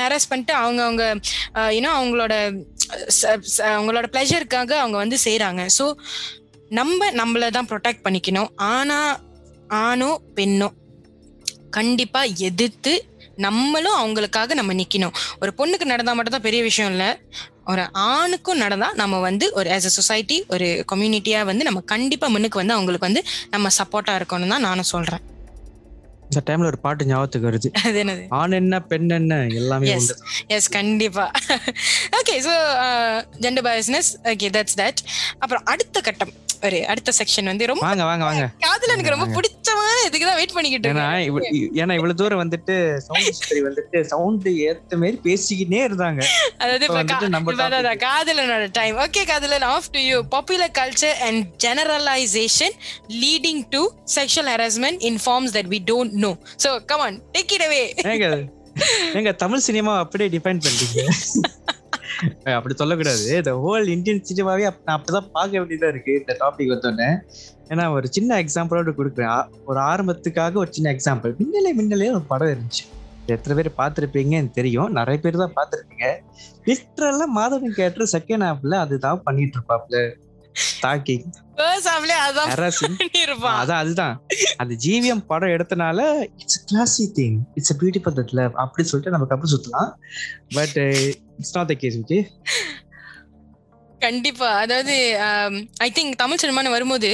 [0.02, 1.04] ஹேரஸ் பண்ணிட்டு அவங்க அவங்க
[1.78, 2.34] ஏன்னா அவங்களோட
[3.18, 3.34] ச-
[3.74, 5.86] அவங்களோட ப்ளஷருக்காக அவங்க வந்து செய்கிறாங்க ஸோ
[6.72, 8.52] நம்ம நம்மள தான் ப்ரொடெக்ட் பண்ணிக்கணும்.
[8.74, 9.00] ஆனா
[9.84, 10.70] ஆணோ பெண்ணோ
[11.72, 12.94] கண்டிப்பா எதிர்த்து
[13.46, 15.14] நம்மளும் அவங்களுக்காக நம்ம நிக்கணும்.
[15.42, 17.06] ஒரு பொண்ணுக்கு நடந்தா மட்டும் தான் பெரிய விஷயம் இல்ல.
[17.68, 22.62] ஒரு ஆணுக்கும் நடந்தா நம்ம வந்து ஒரு ஆஸ் அ சொசைட்டி ஒரு கம்யூனிட்டியா வந்து நம்ம கண்டிப்பா முன்னுக்கு
[22.62, 25.24] வந்து அவங்களுக்கு வந்து நம்ம சப்போர்ட்டா இருக்கணும் தான் நானும் சொல்றேன்.
[26.30, 27.70] இந்த டைம்ல ஒரு பாட்டு ஞாபகத்துக்கு வருது.
[27.86, 28.24] அது என்னது?
[28.30, 29.34] ஆண் என்ன பெண் என்ன?
[29.54, 29.98] எல்லாமே Yes.
[30.02, 30.16] உண்டு.
[30.48, 31.26] எஸ் கண்டிப்பா.
[32.20, 32.54] Okay so
[33.40, 35.02] gender biasness okay that's that
[35.40, 36.34] அப்புறம் அடுத்த கட்டம்.
[36.64, 38.44] ஒரு அடுத்த செக்ஷன் வந்து ரொம்ப வாங்க வாங்க வாங்க.
[38.64, 39.60] காதுல எனக்கு ரொம்ப பிடிச்சமான
[40.06, 41.74] இதுக்கு தான் வெயிட் பண்ணிக்கிட்டு இருக்கேன்.
[41.80, 42.76] ஏன்னா இவ்வளவு தூரம் வந்துட்டு
[43.08, 46.22] சவுண்ட் வந்துட்டு சவுண்ட் ஏத்த மாதிரி பேசிக்கிட்டே இருந்தாங்க.
[46.62, 46.88] அதாவது.
[48.06, 52.76] காதலனோட டைம் ஓகே காதலன் of to you popular culture and generalisation
[53.22, 53.84] leading to
[54.16, 56.32] sexual harassment in forms that we don't know
[56.66, 57.84] so come on take it away
[59.16, 61.12] ஏங்க தமிழ் சினிமா அப்படியே டிஃபைன் ஏய்,
[62.56, 63.28] அப்படி சொல்லக்கூடாது.
[63.38, 67.10] இந்த ஹோல் இந்தியன் சினிமாவே நான் அப்படிதான் பார்க்க வேண்டியதா இருக்கு இந்த டாபிக் வந்தோடனே
[67.70, 69.46] ஏன்னா ஒரு சின்ன எக்ஸாம்பிளோட கொடுக்குறேன்.
[69.66, 72.84] ஒரு ஆரம்பத்துக்காக ஒரு சின்ன எக்ஸாம்பிள் மின்னலே மின்னலே ஒரு படம் இருந்துச்சு.
[73.26, 74.92] எத்தனை பேர் பார்த்துருப்பீங்கன்னு தெரியும்.
[74.92, 76.08] நிறைய பேர் தான் பார்த்துருப்பீங்க.
[76.68, 80.00] லிட்ரலாக மாதவன் கேட்டு செகண்ட் ஹாஃப்ல அதுதான் பண்ணிட்டு இருப்பாப்ல.
[80.66, 81.28] ஸ்டாக்கிங்
[83.82, 84.16] அதுதான்.
[84.62, 86.00] அந்த ஜிவிஎம் படம் எடுத்தனால
[86.42, 89.92] it's classy thing it's beautiful that love அப்படி சொல்லிட்டு நம்ம கப்பு சுத்தலாம்.
[90.58, 90.78] But
[91.40, 92.20] it's not the case okay
[94.00, 94.50] கண்டிப்பா.
[94.64, 94.96] அதாவது
[95.86, 97.12] ஐ திங்க் தமிழ் சினிமான்னு வரும்போது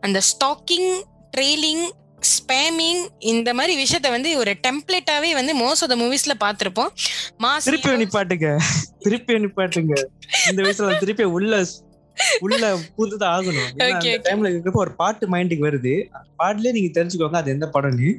[0.00, 0.90] அந்த ஸ்டாக்கிங்
[1.36, 1.86] ட்ரெயிலிங்
[2.30, 6.90] ஸ்பேமிங் இந்த மாதிரி விஷயத்த வந்து ஒரு டெம்ப்ளேட்டாவே வந்து மோஸ்ட் ஆஃப் த மூவிஸ்ல பார்த்திருப்போம்.
[7.44, 8.48] மாஸ் திருப்பி நிப்பாட்டுங்க
[8.98, 9.94] திருப்பி நிப்பாட்டுங்க
[10.50, 11.62] இந்த வயசுல திருப்பி உள்ள
[12.40, 12.64] உள்ள
[12.96, 13.68] புதுதான் ஆகணும்.
[14.26, 15.94] டைம்ல இருக்கப்ப ஒரு பாட்டு மைண்டுக்கு வருது.
[16.38, 18.10] பாட்டுலயே நீங்க தெரிஞ்சுக்கோங்க அது எந்த படம்னு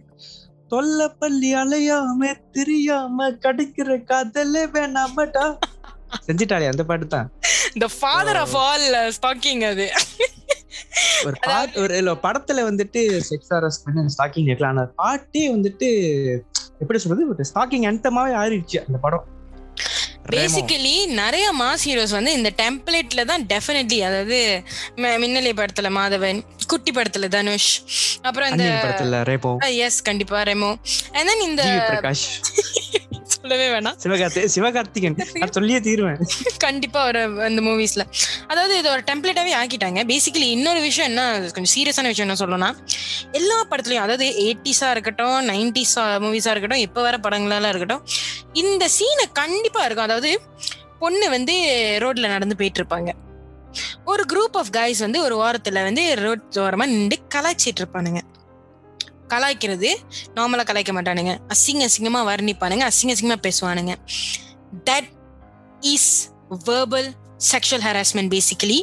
[0.70, 5.46] தொல்ல பள்ளி அலையாம தெரியாம கிடைக்கிற காதலே வேணாமட்டா
[6.28, 7.28] செஞ்சிட்டாலே அந்த பாட்டு தான்
[7.80, 8.88] the father of all
[9.18, 9.86] stalking அது.
[11.26, 15.90] ஒரு பாட்டு ஒரு இல்ல படத்துல வந்துட்டு செக்ஸ் ஹாரஸ் பண்ணி அந்த ஸ்டாக்கிங் இருக்கலாம் ஆனா பாட்டே வந்துட்டு
[16.80, 17.28] எப்படி சொல்றது?
[17.30, 19.26] ஒரு ஸ்டாக்கிங் அந்தமாவே ஆறிடுச்சு அந்த படம்.
[20.34, 24.40] பேசிக்கலி நிறைய மாஸ் ஹீரோஸ் வந்து இந்த டெம்ப்ளேட்ல தான் டெஃபினெட்லி அதாவது
[25.18, 27.72] மின்னலை படத்துல மாதவன் குட்டி படத்துல தனுஷ்
[28.22, 28.66] அப்புறம் இந்த
[29.80, 30.72] எஸ் கண்டிப்பா ரெமோ.
[31.14, 31.64] அண்ட் தென் இந்த
[33.34, 33.98] சொல்லவே வேணாம்.
[34.04, 36.20] சிவகார்த்தி சிவகார்த்திகன் நான் சொல்லியே தீருவேன்.
[36.66, 38.04] கண்டிப்பா ஒரு அந்த மூவிஸ்ல
[38.48, 40.00] அதாவது இது ஒரு டெம்ப்ளேட்டாவே ஆக்கிட்டாங்க.
[40.12, 41.24] பேசிக்கலி இன்னொரு விஷயம் என்ன
[41.56, 42.70] கொஞ்சம் சீரியஸான விஷயம் என்ன சொல்லணும்னா
[43.32, 45.96] எல்லா படத்துலயும் அதாவது எயிட்டிஸா இருக்கட்டும் நைன்டிஸ்
[46.26, 48.06] மூவிஸா இருக்கட்டும் இப்ப வர படங்களெல்லாம் இருக்கட்டும்
[48.64, 50.08] இந்த சீனை கண்டிப்பா இருக்கும்.
[50.10, 50.32] அதாவது
[51.00, 51.54] பொண்ணு வந்து
[52.04, 53.12] ரோட்ல நடந்து போயிட்டு இருப்பாங்க
[54.06, 58.22] ஒரு குரூப் ஆஃப் கைஸ் வந்து ஒரு ஓரத்துல வந்து ரோட் ஓரமா நின்று கலாய்ச்சிட்டு இருப்பானுங்க
[59.34, 59.90] கலாய்க்கிறது
[60.38, 61.34] நார்மலா கலாய்க்க மாட்டானுங்க.
[61.54, 63.96] அசிங்க அசிங்கமா வர்ணிப்பானுங்க அசிங்க அசிங்கமா பேசுவானுங்க.
[64.90, 65.10] That
[65.96, 66.14] is
[66.68, 67.10] verbal
[67.52, 68.80] sexual harassment basically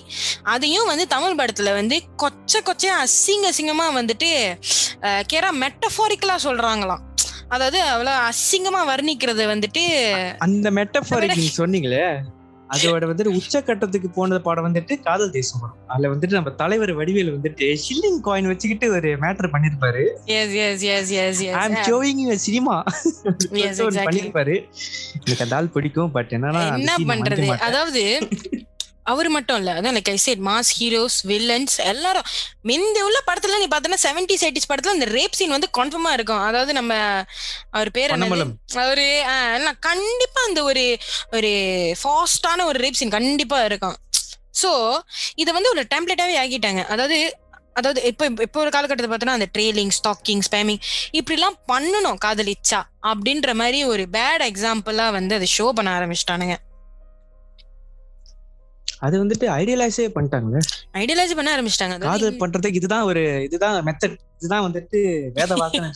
[0.53, 4.31] அதையும் வந்து தமிழ் படத்துல வந்து கொச்ச கொச்சையா அசிங்க அசிங்கமா வந்துட்டு
[5.33, 7.05] கேரா மெட்டஃபாரிக்கலா சொல்றாங்களாம்.
[7.55, 9.85] அதாவது அவ்வளவு அசிங்கமா வர்ணிக்கிறது வந்துட்டு
[10.47, 12.03] அந்த மெட்டஃபாரிக் சொன்னீங்களே.
[12.71, 17.55] அதோட வந்துட்டு உச்சக்கட்டத்துக்கு போன படம் வந்துட்டு காதல் தேசம் படம் அதுல வந்துட்டு நம்ம தலைவர் வடிவேல் வந்துட்டு
[17.55, 20.09] ஷில்லிங் காயின் வச்சுக்கிட்டு ஒரு மேட்டர் பண்ணிருப்பாரு.
[22.35, 22.85] சினிமா.
[23.91, 24.65] பண்ணிருப்பாரு.
[25.25, 27.47] எனக்கு அந்த ஆள் பிடிக்கும் பட் என்னன்னா என்ன பண்றது.
[27.47, 28.29] அதாவது
[29.13, 29.71] அவர் மட்டும் இல்ல.
[29.79, 32.27] அதான் like I said mass heroes villains எல்லாரும்.
[32.71, 36.43] முந்தி உள்ள படத்துல நீ பார்த்தனா செவன்டி எயிட்டிஸ் படத்துல இந்த ரேப் சீன் வந்து கன்ஃபார்மா இருக்கும்.
[36.49, 36.93] அதாவது நம்ம
[37.77, 38.53] அவர் பேர் பொன்னம்பலம்.
[38.85, 39.09] அவரு
[39.89, 40.85] கண்டிப்பா அந்த ஒரு
[41.39, 41.53] ஒரு
[42.03, 43.99] ஃபாஸ்டான ஒரு ரேப் சீன் கண்டிப்பா இருக்கும்.
[44.63, 44.71] சோ
[45.43, 46.83] இத வந்து ஒரு டெம்ப்ளேட்டாவே ஆக்கிட்டாங்க.
[46.95, 47.19] அதாவது
[47.79, 50.81] அதாவது இப்ப இப்போ ஒரு காலகட்டத்தை பார்த்தோன்னா அந்த ட்ரெயிலிங் ஸ்டாக்கிங் ஸ்பேமிங்
[51.19, 56.57] இப்படிலாம் பண்ணணும் காதலிச்சா அப்படின்ற மாதிரி ஒரு பேட் எக்ஸாம்பிளா வந்து அதை ஷோ பண்ண ஆரம்பிச்சிட்டானுங்க.
[59.03, 60.61] அது வந்துட்டு ஐடியலைஸே பண்ணிட்டாங்க
[61.01, 61.97] ஐடியலைஸ் பண்ண ஆரம்பிச்சிட்டாங்க.
[62.05, 64.99] காதல் பண்றதுக்கு இதுதான் ஒரு இதுதான் மெத்தட் இதுதான் வந்துட்டு
[65.37, 65.91] வேத இருக்காங்க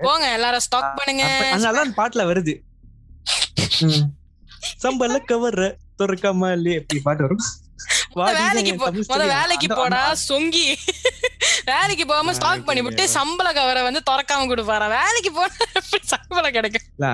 [0.06, 1.24] போங்க எல்லாரும் ஸ்டாக் பண்ணுங்க.
[1.50, 2.54] அதனால அந்த பாட்டுல வருது.
[3.86, 4.06] ம்.
[4.82, 5.64] சம்பல்ல கவர்ற
[6.00, 7.44] துறக்காம இல்லையே எப்படி பாட்டு வரும்.
[8.38, 9.22] வேலைக்கு போ முத.
[9.34, 10.66] வேலைக்கு போடா சொங்கி.
[11.70, 14.86] வேலைக்கு போகாம ஸ்டாக் பண்ணி விட்டு சம்பள கவரை வந்து திறக்காம கொடுப்பாரா?
[14.98, 15.66] வேலைக்கு போனா
[16.12, 16.86] சம்பளம் கிடைக்கும்?
[16.90, 17.08] இல்ல,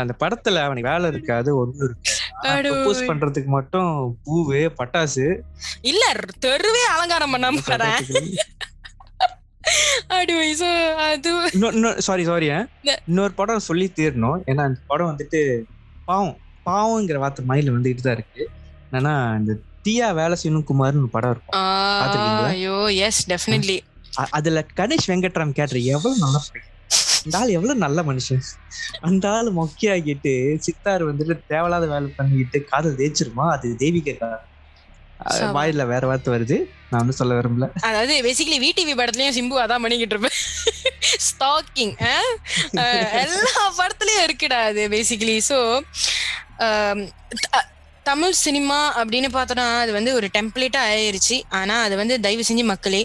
[0.00, 3.90] அந்த படத்துல அவனுக்கு வேலை இருக்காது ஒண்ணு இருக்கு பண்றதுக்கு மட்டும்
[4.24, 5.26] பூவு பட்டாசு.
[5.90, 6.04] இல்ல
[6.44, 7.62] தெருவே அலங்காரம் பண்ணாம
[10.16, 10.32] அது
[12.06, 12.48] சாரி சாரி.
[13.08, 14.40] இன்னொரு படம் சொல்லி தீரணும்.
[14.50, 15.40] ஏன்னா அந்த படம் வந்துட்டு
[16.08, 16.34] பாவம்
[16.66, 18.42] பாவங்கிற வார்த்தை மைண்ட்ல வந்துட்டு தான் இருக்கு.
[18.88, 19.52] என்னன்னா இந்த
[19.86, 21.54] தியா வேலை செய்யணும் குமார்னு படம் இருக்கும்?
[22.50, 22.76] ஐயோ
[23.06, 23.78] எஸ் டெஃபினெட்லி
[24.38, 26.38] அதுல கணேஷ் வெங்கட்ராம் கேட்டர் எவ்வளவு நல்ல
[27.26, 28.42] இந்த ஆள் எவ்வளவு நல்ல மனுஷன்?
[29.08, 30.32] அந்த ஆள் மொக்கையாகிட்டு
[30.66, 33.46] சித்தார் வந்துட்டு தேவையில்லாத வேலை பண்ணிக்கிட்டு காதல் தேய்ச்சிருமா?
[33.56, 33.68] அது
[35.34, 35.50] சவா.
[35.56, 36.56] வாயில வேற வார்த்தை வருது.
[36.90, 37.66] நான் ஒன்றும் சொல்ல விரும்பல.
[37.88, 40.38] அதாவது பேசிக்கலி விடிவி படத்துலயும் சிம்பு அதான் பண்ணிக்கிட்டு இருப்பேன்
[41.26, 41.94] ஸ்டாக்கிங்
[43.22, 45.58] எல்லா படத்துலயும் இருக்குடா அது பேசிக்கலி ஸோ
[48.06, 53.02] தமிழ் சினிமா அப்படின்னு பார்த்தோன்னா அது வந்து ஒரு டெம்ப்ளேட்டா ஆயிருச்சு ஆனா அது வந்து தயவு செஞ்சு மக்களே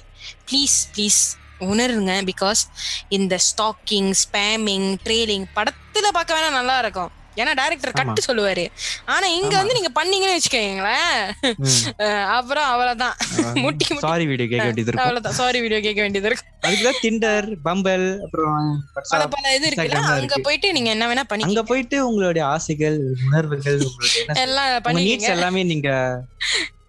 [0.50, 1.22] ப்ளீஸ் ப்ளீஸ்
[1.60, 2.62] உணருங்க பிகாஸ்
[3.10, 8.64] இந்த ஸ்டாக்கிங் ஸ்பேமிங் ட்ரெயிலிங் படத்துல பார்க்க வேணா நல்லா இருக்கும் ஏன்னா டைரக்டர் கட்டு சொல்லுவாரு.
[9.06, 9.58] ஆனா இங்க.
[9.58, 11.20] வந்து நீங்க பண்ணீங்கன்னு வச்சுக்கோங்களேன்.
[12.28, 13.16] அப்புறம் அவ்வளவுதான்.
[13.64, 15.04] முட்டி சாரி வீடியோ கேட்க வேண்டியது இருக்கும்.
[15.04, 15.34] அவ்வளவுதான்.
[15.34, 18.72] சாரி வீடியோ கேட்க வேண்டியது இருக்கு அதுக்குதான் திண்டர் பம்பல் அப்புறம்
[19.36, 20.02] பல இது இருக்குல்ல.
[20.16, 20.36] அங்க.
[20.44, 23.80] போயிட்டு நீங்க என்ன வேணா அங்க பண்ணி போயிட்டு உங்களுடைய ஆசைகள் உணர்வுகள்
[24.38, 25.92] எல்லாம் நீட்ஸ் எல்லாமே நீங்க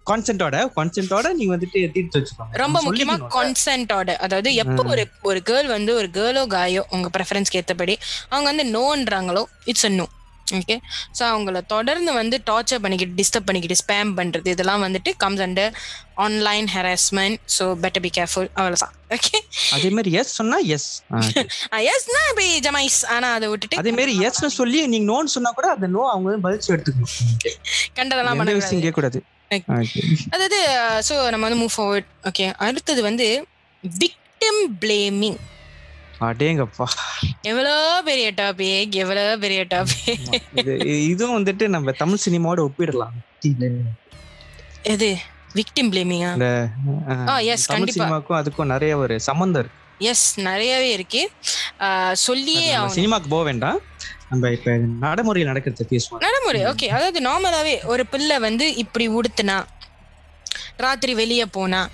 [0.09, 2.53] கான்சென்ட்டோட கான்சென்ட்டோட நீங்க வந்துட்டு தீர்த்து வச்சுக்கோங்க.
[2.63, 3.33] ரொம்ப முக்கியமா சொல்லிக்கணும்.
[3.37, 7.95] கான்சென்டோட அதாவது எப்போ ஒரு ஒரு கேர்ள் வந்து ஒரு கேர்ளோ காயோ உங்க ப்ரெஃபரன்ஸ்க்கு ஏத்தபடி
[8.31, 10.07] அவங்க வந்து நோன்றாங்களோ it's a no
[10.59, 10.75] okay
[11.17, 15.73] so அவங்கள தொடர்ந்து வந்து டார்ச்சர் பண்ணிக்கிட்டு டிஸ்டர்ப் பண்ணிக்கிட்டு ஸ்பேம் பண்றது இதெல்லாம் வந்துட்டு comes under
[16.25, 19.37] online harassment so better be careful அவ்வளோதான் ஓகே
[19.75, 20.89] அதே மாதிரி எஸ் சொன்னா எஸ்
[21.93, 25.89] எஸ்னா இப்படி ஜமைஸ் ஆனா அதை விட்டுட்டு அதே மாதிரி எஸ்னு சொல்லி நீங்க நோன்னு சொன்னா கூட அந்த
[25.97, 27.13] நோ அவங்க பதிச்சு எடுத்துக்கணும்.
[27.99, 29.21] கண்டதெல்லாம் பண்ண விஷயம் கேட்கக்கூடாது.
[30.31, 30.57] அதாவது
[31.07, 33.27] ஸோ நம்ம வந்து மூவ் ஃபார்வர்ட் ஓகே அடுத்தது வந்து
[33.83, 35.39] விக்டிம் பிளேமிங்
[36.21, 36.85] அடேங்கப்பா.
[37.41, 37.73] எவ்வளோ
[38.05, 40.73] பெரிய டாபிக் எவ்வளோ பெரிய டாபிக் இது
[41.05, 43.15] இதுவும் வந்துட்டு நம்ம தமிழ் சினிமாவோட ஒப்பிடலாம்.
[44.83, 45.09] எது?
[45.55, 46.31] விக்டிம் பிளேமிங்கா
[47.11, 47.93] ஆ, தமிழ் கண்டிப்பா.
[47.95, 49.77] சினிமாவுக்கும் அதுக்கும் நிறைய ஒரு சம்பந்தம் இருக்கு.
[50.11, 51.21] எஸ் நிறையவே இருக்கு.
[52.25, 53.79] சொல்லியே சினிமாக்கு போக வேண்டாம்.
[54.29, 54.71] நம்ம இப்ப
[55.05, 59.57] நடைமுறையில் நடக்கிறத பேசுவோம் நடைமுறை ஓகே அதாவது நார்மலாவே ஒரு பிள்ளை வந்து இப்படி உடுத்துனா
[60.77, 61.89] ராத்திரி வெளியே போனா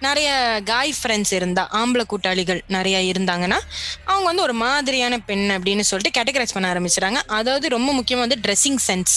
[0.00, 0.28] நிறைய
[0.64, 3.58] காய் ஃப்ரெண்ட்ஸ் இருந்தா ஆம்பளை கூட்டாளிகள் நிறைய இருந்தாங்கன்னா
[4.04, 8.80] அவங்க வந்து ஒரு மாதிரியான பெண் அப்படின்னு சொல்லிட்டு கேட்டகரைஸ் பண்ண ஆரம்பிச்சிட்டாங்க அதாவது ரொம்ப முக்கியமாக வந்து ட்ரெஸ்ஸிங்
[8.86, 9.14] சென்ஸ்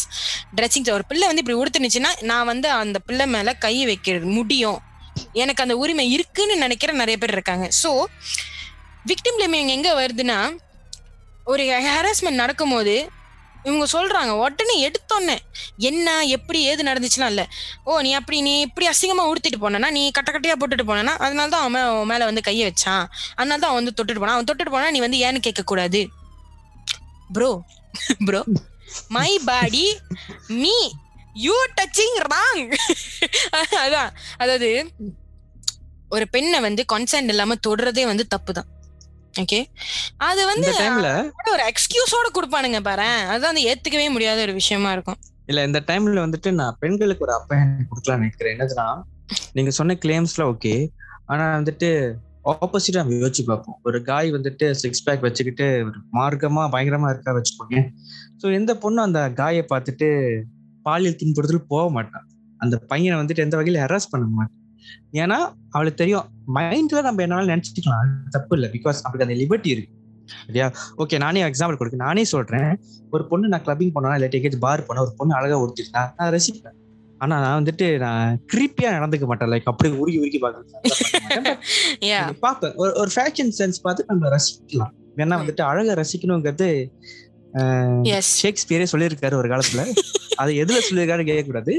[0.58, 4.80] ட்ரெஸ்ஸிங் ஒரு பிள்ளை வந்து இப்படி உடுத்துனுச்சுன்னா நான் வந்து அந்த பிள்ளை மேல கை வைக்கிறது முடியும்.
[5.34, 7.70] எனக்கு அந்த உரிமை இருக்குன்னு நினைக்கிற நிறைய பேர் இருக்காங்க.
[7.84, 7.92] ஸோ
[9.06, 10.40] விக்டிம் பிளேமிங் எங்க வருதுன்னா
[11.52, 12.96] ஒரு ஹராஸ்மெண்ட் நடக்கும்போது
[13.68, 15.36] இவங்க சொல்றாங்க உடனே எடுத்தோன்னே
[15.90, 17.44] என்ன எப்படி ஏது நடந்துச்சுலாம் இல்ல.
[17.88, 21.64] ஓ நீ அப்படி நீ இப்படி அசிங்கமா உடுத்திட்டு போனா நீ கட்ட கட்டையா போட்டுட்டு போனா அதனால தான்
[21.66, 23.04] அவன் மேல வந்து கையை வச்சான்.
[23.38, 26.02] அதனால தான் அவன் வந்து தொட்டுட்டு போனா அவன் தொட்டுட்டு போனா நீ வந்து ஏன்னு கேட்க கூடாது
[27.36, 27.50] bro
[28.28, 28.42] bro
[29.16, 29.86] my body
[30.62, 30.76] me
[31.46, 32.64] you touching wrong
[33.84, 34.12] அதான்.
[34.38, 34.70] அதாவது
[36.16, 38.70] ஒரு பெண்ணை வந்து கன்சென்ட் இல்லாம தொடுறதே வந்து தப்பு தான்.
[39.44, 39.60] ஓகே
[40.28, 40.70] அது வந்து
[41.56, 43.10] ஒரு எக்ஸ்கியூஸோட கொடுப்பானுங்க பாரு.
[43.32, 45.20] அதுதான் வந்து ஏத்துக்கவே முடியாத ஒரு விஷயமா இருக்கும்.
[45.52, 48.56] இல்ல இந்த டைம்ல வந்துட்டு நான் பெண்களுக்கு ஒரு அப்ப கொடுக்கலாம்னு நினைக்கிறேன்.
[48.56, 48.88] என்னதுன்னா
[49.58, 50.74] நீங்க சொன்ன கிளைம்ஸ்ல ஓகே
[51.32, 51.90] ஆனா வந்துட்டு
[52.52, 53.78] ஆப்போசிட்டா யோசிச்சு பார்ப்போம்.
[53.88, 57.82] ஒரு காய் வந்துட்டு சிக்ஸ் பேக் வச்சுக்கிட்டு ஒரு மார்க்கமா பயங்கரமா இருக்கா வச்சுக்கோங்க.
[58.42, 60.08] ஸோ எந்த பொண்ணும் அந்த காயை பார்த்துட்டு
[60.86, 62.28] பாலியல் துன்புறுத்தல் போக மாட்டான்.
[62.64, 64.57] அந்த பையனை வந்துட்டு எந்த வகையில ஹெராஸ் பண்ண மாட்டான்.
[65.14, 65.38] ஏன்னா
[65.70, 68.12] அவளுக்கு தெரியும் மைண்ட்ல நம்ம என்னாலும் நினைச்சிக்கலாம்.
[68.30, 68.70] தப்பு இல்லை.
[68.74, 69.96] பிகாஸ் அவளுக்கு அந்த லிபர்ட்டி இருக்கு.
[70.46, 70.72] சரியா?
[70.98, 72.80] ஓகே நானே எக்ஸாம்பிள் கொடுக்க நானே சொல்றேன்.
[73.12, 76.76] ஒரு பொண்ணு நான் கிளப்பிங் போனா இல்லை டிக்கெட் பார் போனா ஒரு பொண்ணு அழகா உடுத்திருந்தா நான் ரசிப்பேன்.
[77.18, 79.50] ஆனா நான் வந்துட்டு நான் கிரிப்பியா நடந்துக்க மாட்டேன்.
[79.50, 81.58] லைக் அப்படி உருகி உருகி பார்க்கறேன்
[82.06, 82.74] யா பார்ப்பேன்.
[82.76, 84.94] ஒரு ஒரு ஃபேஷன் சென்ஸ் பார்த்து நம்ம ரசிக்கலாம்.
[85.18, 86.70] ஏன்னா வந்துட்டு அழகை ரசிக்கணுங்கிறது
[88.42, 89.82] ஷேக்ஸ்பியரே சொல்லியிருக்காரு ஒரு காலத்துல.
[90.42, 91.26] அதை எதுல சொல்லியிருக்காரு.
[91.26, 91.74] கேட்க கூடாது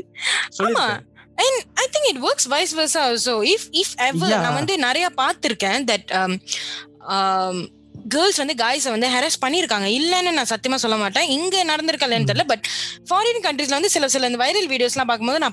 [2.09, 4.41] it works vice versa also if if ever Yeah.
[4.41, 6.37] நான் வந்து நிறைய பார்த்திருக்கேன் தட்
[8.09, 9.87] கேர்ள்ஸ் வந்து காய்ஸை வந்து ஹெரஸ் பண்ணியிருக்காங்க.
[9.99, 11.29] இல்லைன்னு நான் சத்தியமா சொல்ல மாட்டேன்.
[11.29, 12.67] இங்க நடந்திருக்கலன்னு தெரியல பட்
[13.11, 15.53] ஃபாரின் கண்ட்ரீஸ்ல வந்து சில சில இந்த வைரல் வீடியோஸ்லாம் பார்க்கும்போது நான்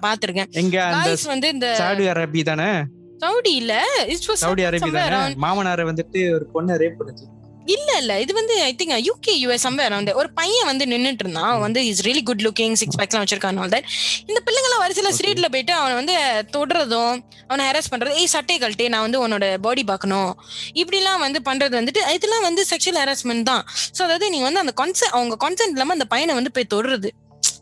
[0.91, 2.69] அந்த காய்ஸ் வந்து இந்த சவுதி அரேபி தானே?
[3.17, 5.15] சவுடி இல்ல it's was Saudi Arabia somewhere தானே?
[5.15, 7.25] around- மாமனாரை வந்துட்டு ஒரு பொண்ணை ரேப் பண்ணுச்சு.
[7.73, 8.13] இல்ல இல்ல.
[8.23, 11.81] இது வந்து I think UK US somewhere around ஒரு பையன் வந்து நின்னுட்டு இருந்தான் அவன் வந்து
[11.89, 13.85] is really good looking six பேக்லாம் வச்சிருக்கான் all that.
[14.29, 15.11] இந்த பிள்ளைங்கள வரிசையில.
[15.17, 16.15] ஸ்ட்ரீட்ல போயிட்டு அவனை வந்து
[16.55, 17.15] தொடுறதும்
[17.49, 20.31] அவனை ஹெரஸ் பண்றது ஏய் சட்டை கழட்டி நான் வந்து உன்னோட பாடி பார்க்கணும்.
[20.81, 23.63] இப்படிலாம் வந்து பண்றது வந்துட்டு இதெல்லாம் வந்து செக்ஷுவல் ஹெராஸ்மெண்ட் தான்.
[23.97, 27.11] ஸோ அதாவது நீங்க வந்து அந்த கான்சென்ட் அவங்க கான்சென்ட் இல்லாம அந்த பையனை வந்து போய் தொடுறது.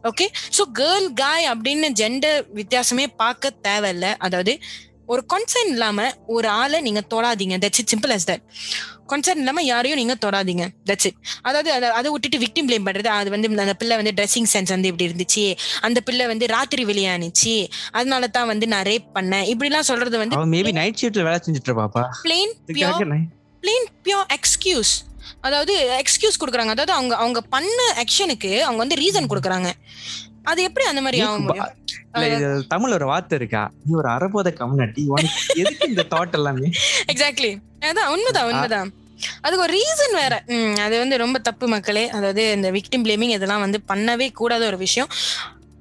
[0.09, 0.25] ஓகே
[0.57, 4.07] ஸோ கேர்ள் காய் அப்படின்னு ஜெண்டர் வித்தியாசமே பார்க்க தேவையில்ல.
[4.27, 4.53] அதாவது
[5.13, 5.99] ஒரு கன்சர்ன் இல்லாம
[6.35, 7.55] ஒரு ஆளை நீங்க தொடாதீங்க.
[7.63, 8.43] That's it simple as that
[9.11, 10.65] concern இல்லாம யாரையும் நீங்க தொடாதீங்க.
[10.89, 14.73] தட்ஸ் இட் அதாவது அதை விட்டுட்டு விக்டிம் ப்ளேம் பண்றது அது வந்து அந்த பிள்ளை வந்து ட்ரெஸ்ஸிங் சென்ஸ்
[14.75, 15.45] வந்து இப்படி இருந்துச்சு
[15.87, 17.55] அந்த பிள்ளை வந்து ராத்திரி வெளியானுச்சு
[17.97, 19.47] அதனால தான் வந்து நான் ரேப் பண்ணேன்.
[19.53, 22.03] இப்படிலாம் சொல்றது வந்து மேபி நைட் ஷிஃப்ட்ல வேலை செஞ்சுட்டு இருப்பாப்பா.
[22.27, 23.09] Plain pure
[23.63, 24.93] plain pure excuse
[25.47, 26.73] அதாவது எக்ஸ்கியூஸ் கொடுக்குறாங்க.
[26.75, 29.69] அதாவது அவங்க அவங்க பண்ண ஆக்ஷனுக்கு அவங்க வந்து ரீசன் கொடுக்குறாங்க.
[30.43, 31.71] அது எப்படி அந்த மாதிரி ஆக முடியும்?
[32.73, 33.61] தமிழ்ல ஒரு வார்த்தை இருக்கா?
[33.85, 35.03] நீ ஒரு அறபோத கம்யூனிட்டி
[35.61, 36.69] எதுக்கு இந்த தாட் எல்லாமே?
[37.11, 37.51] எக்ஸாக்ட்லி
[37.89, 38.91] அதான் உண்மைதான் உண்மைதான்.
[39.45, 40.33] அதுக்கு ஒரு ரீசன் வேற.
[40.85, 42.05] அது வந்து ரொம்ப தப்பு மக்களே.
[42.17, 45.09] அதாவது இந்த விக்டிம் பிளேமிங் இதெல்லாம் வந்து பண்ணவே கூடாத ஒரு விஷயம்.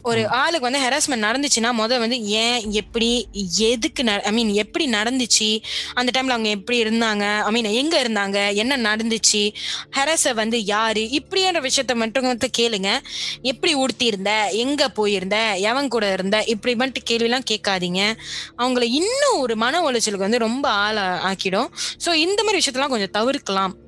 [0.03, 5.62] ஒரு ஆளுக்கு வந்து ஹெராஸ்மெண்ட் நடந்துச்சுன்னா முத வந்து ஏன் எப்படி எதுக்கு ஐ மீன் எப்படி நடந்துச்சு?
[5.95, 7.41] அந்த டைம்ல அவங்க எப்படி இருந்தாங்க?
[7.41, 8.55] ஐ மீன் எங்க இருந்தாங்க?
[8.55, 9.55] என்ன நடந்துச்சு?
[9.97, 11.01] ஹெரஸ வந்து யாரு?
[11.01, 12.99] இப்படின்ற விஷயத்த மட்டும் வந்து கேளுங்க.
[13.43, 15.57] எப்படி உடுத்தி இருந்த எங்க போயிருந்த?
[15.57, 16.45] எவன் கூட இருந்த?
[16.45, 18.17] இப்படி மட்டும் கேள்விலாம் கேட்காதீங்க.
[18.59, 21.69] அவங்கள இன்னும் ஒரு மன உளைச்சலுக்கு வந்து ரொம்ப ஆள ஆக்கிடும்.
[22.05, 23.82] சோ இந்த மாதிரி விஷயத்தெல்லாம் கொஞ்சம் தவிர்க்கலாம்.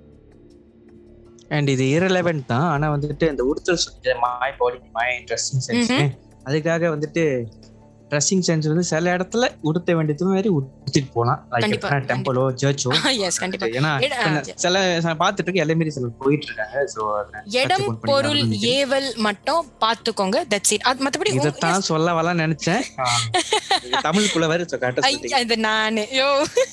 [1.56, 2.68] அண்ட் இது இரலவென்ட் தான்.
[2.68, 5.92] ஆனா வந்துட்டு இந்த உடுத்தல் மாய் பாடி மாய் ட்ரெஸ்ஸிங் சென்ஸ்
[6.46, 7.24] அதுக்காக வந்துட்டு
[8.10, 11.22] ட்ரெஸ்ஸிங் சென்ஸ் வந்து சில இடத்துல உடுத்த வேண்டியது மாதிரி உடுத்திட்டு
[11.54, 13.66] லைக் டெம்பிளோ சர்ச்சோ எஸ் கண்டிப்பா.
[13.78, 13.92] ஏன்னா
[14.54, 17.42] சில நான் பார்த்துட்டு இருக்க எல்லாமே சில போயிட்டு இருக்காங்க.
[17.62, 18.42] இடம் பொருள்
[18.74, 22.82] ஏவல் மட்டும் பாத்துக்கோங்க தட்ஸ் இட் அது மத்தபடி இதைத்தான் சொல்ல வரலாம்னு நினைச்சேன்.
[24.06, 24.62] தமிழ்குள்ள வர
[25.02, 26.06] ஐ, அது நானு.
[26.12, 26.28] யோ.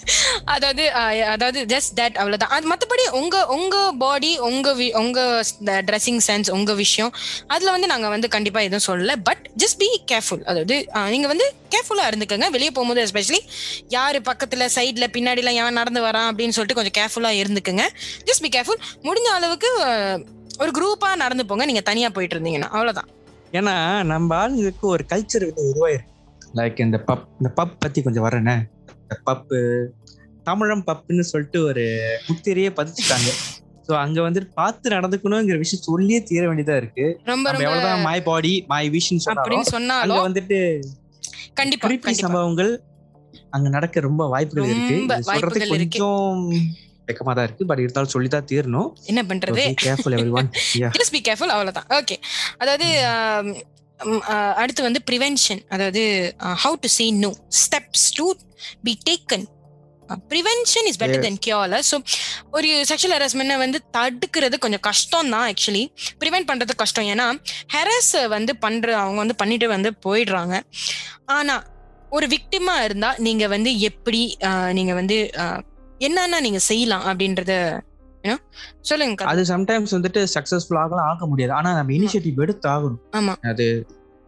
[0.54, 0.84] அதாவது
[1.26, 2.50] அதாவது ஜஸ்ட் தட் அவ்வளவுதான்.
[2.50, 5.20] அது மத்தபடி உங்க உங்க பாடி உங்க உங்க
[5.64, 7.14] ட்ரெஸ்ஸிங் சென்ஸ் உங்க விஷயம்.
[7.48, 9.16] அதுல வந்து நாங்க வந்து கண்டிப்பா எதுவும் சொல்லல.
[9.24, 10.78] பட் ஜஸ்ட் பி கேர்ஃபுல் அதாவது
[11.22, 12.46] நீங்க வந்து கேர்ஃபுல்லா இருந்துக்கங்க.
[12.50, 13.40] வெளியே போகும்போது எஸ்பெஷலி
[13.96, 17.84] யாரு பக்கத்துல சைட்ல பின்னாடி எல்லாம் யான் நடந்து வரான் அப்படின்னு சொல்லிட்டு கொஞ்சம் கேர்ஃபுல்லா இருந்துக்குங்க.
[18.28, 19.70] ஜஸ்ட் பி கேர்ஃபுல் முடிஞ்ச அளவுக்கு
[20.60, 21.66] ஒரு குரூப்பா நடந்து போங்க.
[21.66, 22.72] நீங்க தனியா போயிட்டு இருந்தீங்கன்னா.
[22.76, 23.10] அவ்வளவுதான்.
[23.52, 26.10] ஏன்னா நம்ம ஆளுங்களுக்கு ஒரு கல்ச்சர் வந்து உருவாயிருக்கு.
[26.56, 28.58] லைக் இந்த பப் இந்த பப் பத்தி கொஞ்சம் வரேனே
[29.02, 29.60] இந்த பப்பு
[30.44, 31.86] தமிழம் பப்புன்னு சொல்லிட்டு ஒரு
[32.28, 33.32] முத்திரையே பதிச்சுட்டாங்க.
[33.88, 37.06] சோ அங்க வந்துட்டு பார்த்து நடந்துக்கணுங்கிற விஷயம் சொல்லியே தீர வேண்டியதா இருக்கு.
[37.24, 38.84] ரொம்ப நம்ம எவ்வளவுதான் மை பாடி மை
[39.36, 40.60] அங்க சொன்னாலும் வந்துட்டு
[41.60, 42.72] கண்டிப்பா சம்பவங்கள்
[43.56, 44.96] அங்க நடக்க ரொம்ப வாய்ப்புகள் இருக்கு.
[45.00, 46.00] ரொம்ப இது சொல்றது வாய்ப்புகள் இருக்கு.
[46.00, 46.40] கொஞ்சம்
[47.10, 47.64] வெக்கமா தான் இருக்கு.
[47.70, 48.90] பட் இருந்தாலும் சொல்லிதான் தீரணும்.
[49.12, 49.64] என்ன பண்றது?
[49.84, 50.50] Careful everyone
[50.98, 51.88] just be careful அவ்வளவுதான்.
[52.00, 52.18] ஓகே
[52.64, 52.88] அதாவது
[54.62, 56.04] அடுத்து வந்து ப்ரிவென்ஷன் அதாவது
[56.64, 57.32] how to say no
[57.64, 58.26] steps to
[58.88, 59.46] be taken
[60.32, 61.24] prevention is better.
[61.26, 61.98] Than கியூர்ல so
[62.58, 65.84] ஒரு செக்ஷுவல் ஹராஸ்மெண்ட் வந்து தடுக்கிறது கொஞ்சம் கஷ்டம் தான் ஆக்சுவலி
[66.24, 67.10] ப்ரிவென்ட் பண்றது கஷ்டம்.
[67.14, 67.28] ஏன்னா
[67.76, 70.58] ஹெரஸ் வந்து பண்ற அவங்க வந்து பண்ணிட்டு வந்து போயிடுறாங்க.
[71.38, 71.56] ஆனா
[72.18, 74.22] ஒரு விக்டிமா இருந்தா நீங்க வந்து எப்படி
[74.80, 75.18] நீங்க வந்து
[76.08, 77.54] என்னென்ன நீங்க செய்யலாம் அப்படின்றத
[78.90, 79.24] சொல்லுங்க.
[79.32, 81.54] அது சம்டைம்ஸ் வந்துட்டு சக்சஸ்ஃபுல் ஆகலாம் ஆக முடியாது.
[81.60, 83.34] ஆனா நம்ம இனிஷியேட்டிவ் எடுத்து ஆகணும் ஆமா.
[83.52, 83.66] அது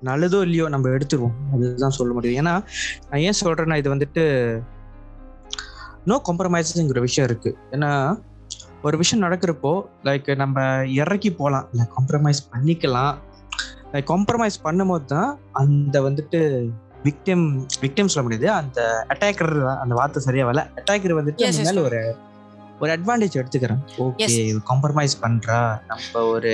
[0.01, 1.35] நல்லதோ இல்லையோ நம்ம எடுத்துருவோம்.
[1.55, 2.39] அதுதான் சொல்ல முடியும்.
[2.41, 2.53] ஏன்னா
[3.09, 4.23] நான் ஏன் சொல்றேன்னா இது வந்துட்டு
[6.05, 7.57] நோ காம்ப்ரமைஸுங்கிற விஷயம் இருக்கு.
[7.71, 7.91] ஏன்னா
[8.81, 13.13] ஒரு விஷயம் நடக்கிறப்போ லைக் நம்ம இறக்கி போகலாம் இல்லை காம்ப்ரமைஸ் பண்ணிக்கலாம்.
[13.93, 16.39] லைக் காம்ப்ரமைஸ் பண்ணும்போது தான் அந்த வந்துட்டு
[17.03, 17.45] விக்டிம்
[17.81, 18.47] விக்டிம் சொல்ல முடியாது.
[18.51, 20.63] அந்த அட்டாக்கர் அந்த வார்த்தை சரியா வரல.
[20.79, 22.01] அட்டாக்கர் வந்துட்டு அந்த மேல ஒரு
[22.79, 23.81] ஒரு அட்வான்டேஜ் எடுத்துக்கிறேன்.
[23.97, 24.27] ஓகே.
[24.69, 25.59] காம்ப்ரமைஸ் பண்றா.
[25.87, 26.53] நம்ம ஒரு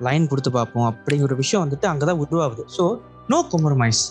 [0.00, 0.86] லைன் கொடுத்து பார்ப்போம்.
[0.90, 2.64] அப்படிங்கிற ஒரு விஷயம் வந்துட்டு அங்கதான் உருவாகுது.
[2.76, 2.84] So
[3.28, 4.02] no compromise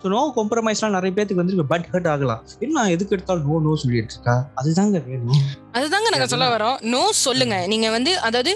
[0.00, 2.40] so no காம்ப்ரமைஸ்லாம் நிறைய பேருக்கு வந்து பட் ஹர்ட் ஆகலாம்.
[2.64, 4.34] என்ன எதுக்கு எடுத்தாலும் நோ நோ சொல்லிட்டு இருக்கா?
[4.60, 5.40] அதுதாங்க வேணும்.
[5.78, 6.76] அதுதாங்க நாங்க சொல்ல வரோம்.
[6.92, 7.56] நோ சொல்லுங்க.
[7.72, 8.52] நீங்க வந்து அதாவது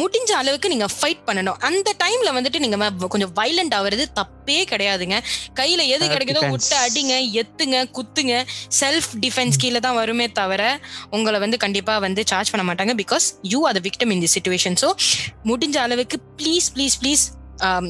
[0.00, 1.58] முடிஞ்ச அளவுக்கு நீங்க ஃபைட் பண்ணணும்.
[1.68, 5.18] அந்த டைம்ல வந்துட்டு நீங்க கொஞ்சம் வைலண்ட் ஆவறது தப்பே கிடையாதுங்க.
[5.60, 6.42] கையில எது கிடைக்குதோ.
[6.54, 8.34] விட்டு அடிங்க எத்துங்க குத்துங்க.
[8.80, 10.62] செல்ஃப் டிஃபென்ஸ் கீழே தான் வருமே தவிர
[11.18, 14.78] உங்களை வந்து கண்டிப்பா வந்து சார்ஜ் பண்ண மாட்டாங்க because you are the victim in the situation
[14.84, 14.90] so
[15.52, 17.24] முடிஞ்ச அளவுக்கு please please please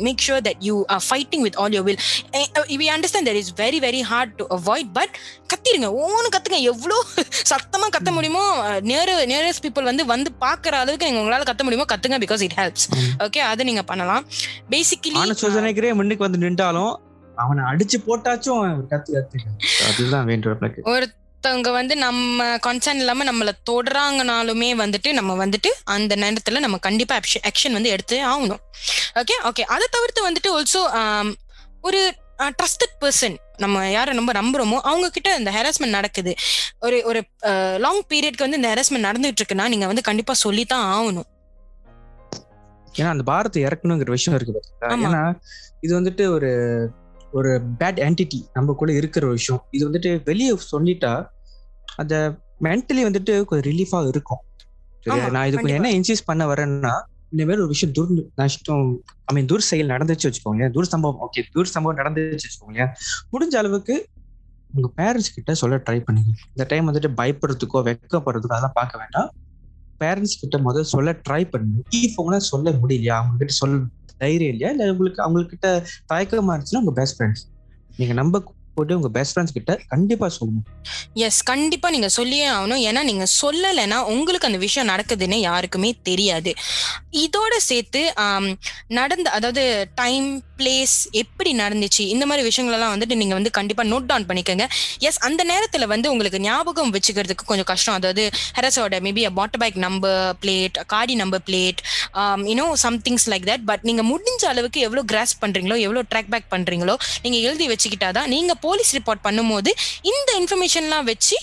[0.07, 2.00] make sure that you are fighting with all your will
[2.83, 5.14] we understand that is very very hard to avoid but
[5.53, 6.61] கத்திருங்க ஒவ்வொன்று கத்துங்க.
[6.72, 6.98] எவ்வளோ
[7.53, 8.44] சத்தமா கத்த முடியுமோ
[8.83, 12.87] near nearest people வந்து வந்து பாக்குற அளவுக்கு நீங்க உங்களால கத்த முடியுமோ கத்துங்க பிகாஸ் இட் ஹெல்ப்ஸ்
[13.27, 14.22] ஓகே அது நீங்க பண்ணலாம்.
[14.70, 16.92] பேசிக்கலி சோதனைக்கிறே முன்னுக்கு வந்து நின்றாலும்
[17.37, 19.48] அவனை அடிச்சு போட்டாச்சும் கத்து கத்துங்க
[19.88, 20.83] அதுதான் வேண்டும் எனக்கு
[21.44, 27.14] ஒருத்தவங்க வந்து நம்ம கன்சர்ன் இல்லாம நம்மள தொடுறாங்கனாலுமே வந்துட்டு நம்ம வந்துட்டு அந்த நேரத்துல நம்ம கண்டிப்பா
[27.50, 28.61] ஆக்ஷன் வந்து எடுத்து ஆகணும்.
[29.20, 30.80] ஓகே ஓகே அதை தவிர்த்து வந்துட்டு ஆல்சோ
[31.88, 32.00] ஒரு
[32.61, 36.35] ட்ரஸ்டட் பர்சன் நம்ம யாரை ரொம்ப நம்புறோமோ அவங்க கிட்ட இந்த ஹெராஸ்மெண்ட் நடக்குது.
[36.85, 37.22] ஒரு ஒரு
[37.85, 41.28] லாங் பீரியட்க்கு வந்து இந்த ஹெராஸ்மெண்ட் நடந்துட்டு இருக்குன்னா நீங்க வந்து கண்டிப்பா சொல்லித்தான் ஆகணும்.
[42.98, 44.64] ஏன்னா அந்த பாரத்தை இறக்கணுங்கிற விஷயம் இருக்கு.
[44.96, 45.24] ஏன்னா
[45.85, 46.52] இது வந்துட்டு ஒரு
[47.38, 49.62] ஒரு பேட் என்டிட்டி நமக்குள்ள இருக்கிற ஒரு விஷயம்.
[49.76, 51.14] இது வந்துட்டு வெளியே சொல்லிட்டா
[52.02, 52.14] அந்த
[52.66, 54.42] மென்டலி வந்துட்டு கொஞ்சம் ரிலீஃபா இருக்கும்.
[55.35, 56.94] நான் இது கொஞ்சம் என்ன இன்சிஸ் பண்ண வரேன்னா
[57.33, 58.85] இந்த மாதிரி ஒரு விஷயம் துர் நஷ்டம்
[59.28, 62.85] ஐ மீன் துர் செயல் நடந்துச்சு வச்சுக்கோங்க துர் சம்பவம் ஓகே துர் சம்பவம் நடந்துச்சு வச்சுக்கோங்க
[63.33, 63.94] முடிஞ்ச அளவுக்கு
[64.70, 66.30] உங்க பேரண்ட்ஸ் கிட்ட சொல்ல ட்ரை பண்ணுங்க.
[66.54, 69.28] இந்த டைம் வந்துட்டு பயப்படுறதுக்கோ வெக்கப்படுறதுக்கோ அதெல்லாம் பார்க்க வேண்டாம்.
[70.00, 71.83] பேரண்ட்ஸ் கிட்ட முதல்ல சொல்ல ட்ரை பண்ணுங்க.
[72.00, 73.16] இஃப் உங்களால சொல்ல முடியலையா?
[73.20, 73.76] அவங்க கிட்ட சொல்ல
[74.22, 74.70] தைரியம் இல்லையா?
[74.74, 75.68] இல்ல உங்களுக்கு அவங்க கிட்ட
[76.12, 77.44] தயக்கமா இருந்துச்சுன்னா உங்க பெஸ்ட் ஃப்ரெண்ட்ஸ்
[77.98, 78.42] நீங்க நம்ப
[78.74, 80.64] போட்டு உங்க பெஸ்ட் ஃப்ரெண்ட்ஸ் கிட்ட கண்டிப்பா சொல்லணும்
[81.26, 82.82] எஸ் கண்டிப்பா நீங்க சொல்லியே ஆகணும்.
[82.88, 86.52] ஏன்னா நீங்க சொல்லலைன்னா உங்களுக்கு அந்த விஷயம் நடக்குதுன்னு யாருக்குமே தெரியாது.
[87.24, 88.02] இதோட சேர்த்து
[89.00, 90.28] நடந்த அதாவது டைம்
[90.59, 92.03] பிளேஸ் எப்படி நடந்துச்சு?
[92.14, 94.67] இந்த மாதிரி விஷயங்களெல்லாம் வந்துட்டு நீங்க வந்து கண்டிப்பா நோட் டவுன் பண்ணிக்கோங்க.
[95.09, 97.97] எஸ் அந்த நேரத்துல வந்து உங்களுக்கு ஞாபகம் வச்சுக்கிறதுக்கு கொஞ்சம் கஷ்டம்.
[98.01, 98.25] அதாவது
[98.59, 101.83] ஹெரஸோட மேபி பாட்டர் பைக் நம்பர் பிளேட் காடி number plate
[102.53, 106.97] you know somethings like that but நீங்க முடிஞ்ச அளவுக்கு எவ்வளவு கிராஸ் பண்றீங்களோ எவ்வளவு ட்ராக் பேக் பண்றீங்களோ
[107.25, 109.71] நீங்க எழுதி வச்சுக்கிட்டாதான் நீங்க போலீஸ் ரிப்போர்ட் பண்ணும்போது
[110.12, 111.37] இந்த இன்ஃபர்மேஷன்லாம் வச்சு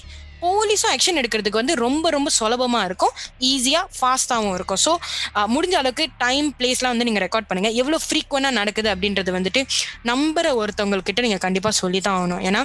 [0.44, 3.14] போலீஸும் ஆக்ஷன் எடுக்கிறதுக்கு வந்து ரொம்ப ரொம்ப சுலபமா இருக்கும்.
[3.52, 4.82] ஈஸியா ஃபாஸ்டாகவும் இருக்கும்.
[4.86, 4.94] ஸோ
[5.56, 7.72] முடிஞ்ச அளவுக்கு டைம் பிளேஸ்லாம் வந்து நீங்கள் ரெக்கார்ட் பண்ணுங்க.
[7.82, 9.64] எவ்வளோ ஃப்ரீக்வெண்டா நடக்குது அப்படின்றது வந்துட்டு
[10.12, 12.44] நம்புற ஒருத்தவங்கக்கிட்ட நீங்கள் கண்டிப்பாக சொல்லி தான் ஆகணும்.
[12.50, 12.64] ஏன்னா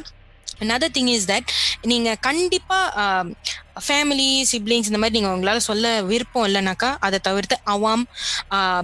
[0.64, 1.50] another திங் இஸ் தட்
[1.92, 3.24] நீங்கள் கண்டிப்பாக
[3.86, 8.04] ஃபேமிலி சிப்ளிங்ஸ் இந்த மாதிரி நீங்கள் உங்களால் சொல்ல விருப்பம் இல்லைனாக்கா அதை தவிர்த்து அவாம்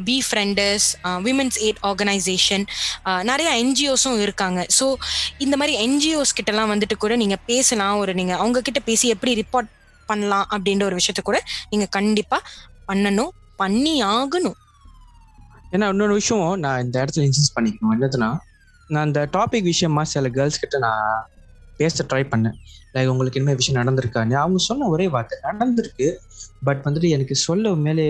[0.09, 0.89] Befrienders
[1.27, 2.65] women's eight organisation
[3.31, 4.61] நிறைய என்ஜிஓஸும் இருக்காங்க.
[4.79, 4.89] ஸோ
[5.45, 7.97] இந்த மாதிரி என்ஜிஓஸ் கிட்டலாம் வந்துட்டு கூட நீங்கள் பேசலாம்.
[8.03, 9.71] ஒரு நீங்கள் அவங்கக்கிட்ட பேசி எப்படி ரிப்போர்ட்
[10.11, 11.41] பண்ணலாம் அப்படின்ற ஒரு விஷயத்த கூட
[11.73, 12.43] நீங்கள் கண்டிப்பாக
[12.91, 13.33] பண்ணணும்
[13.63, 14.59] பண்ணி ஆகணும்
[15.75, 17.93] ஏன்னா இன்னொரு விஷயம் நான் இந்த இடத்துல இன்சிஸ்ட் பண்ணிக்கணும்.
[17.97, 18.31] என்னதுன்னா
[18.95, 21.07] நான் இந்த டாபிக் விஷயமா சில கேர்ள்ஸ் கிட்ட நான்
[21.81, 22.57] பேச ட்ரை பண்ணேன்.
[22.95, 26.09] லைக் உங்களுக்கு என்ன விஷயம் நடந்திருக்கான்னு அவங்க சொன்ன ஒரே வார்த்தை நடந்திருக்கு.
[26.69, 28.07] பட் வந்துட்டு எனக்கு சொல்ல மேலே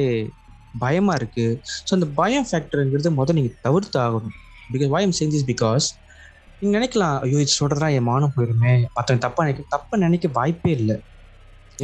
[0.85, 1.46] பயமா இருக்கு.
[1.87, 4.37] ஸோ அந்த பயம் ஃபேக்டருங்கிறது முதல் நீங்க தவிர்த்து ஆகணும்.
[4.72, 5.87] பிகாஸ் பயம் I'm பிகாஸ்
[6.62, 8.72] நீங்க நினைக்கலாம் ஐயோ இது சொல்றதா என் மானம் போயிருமே.
[8.96, 10.96] மற்றவங்க தப்பா நினைக்க தப்பா நினைக்க வாய்ப்பே இல்லை.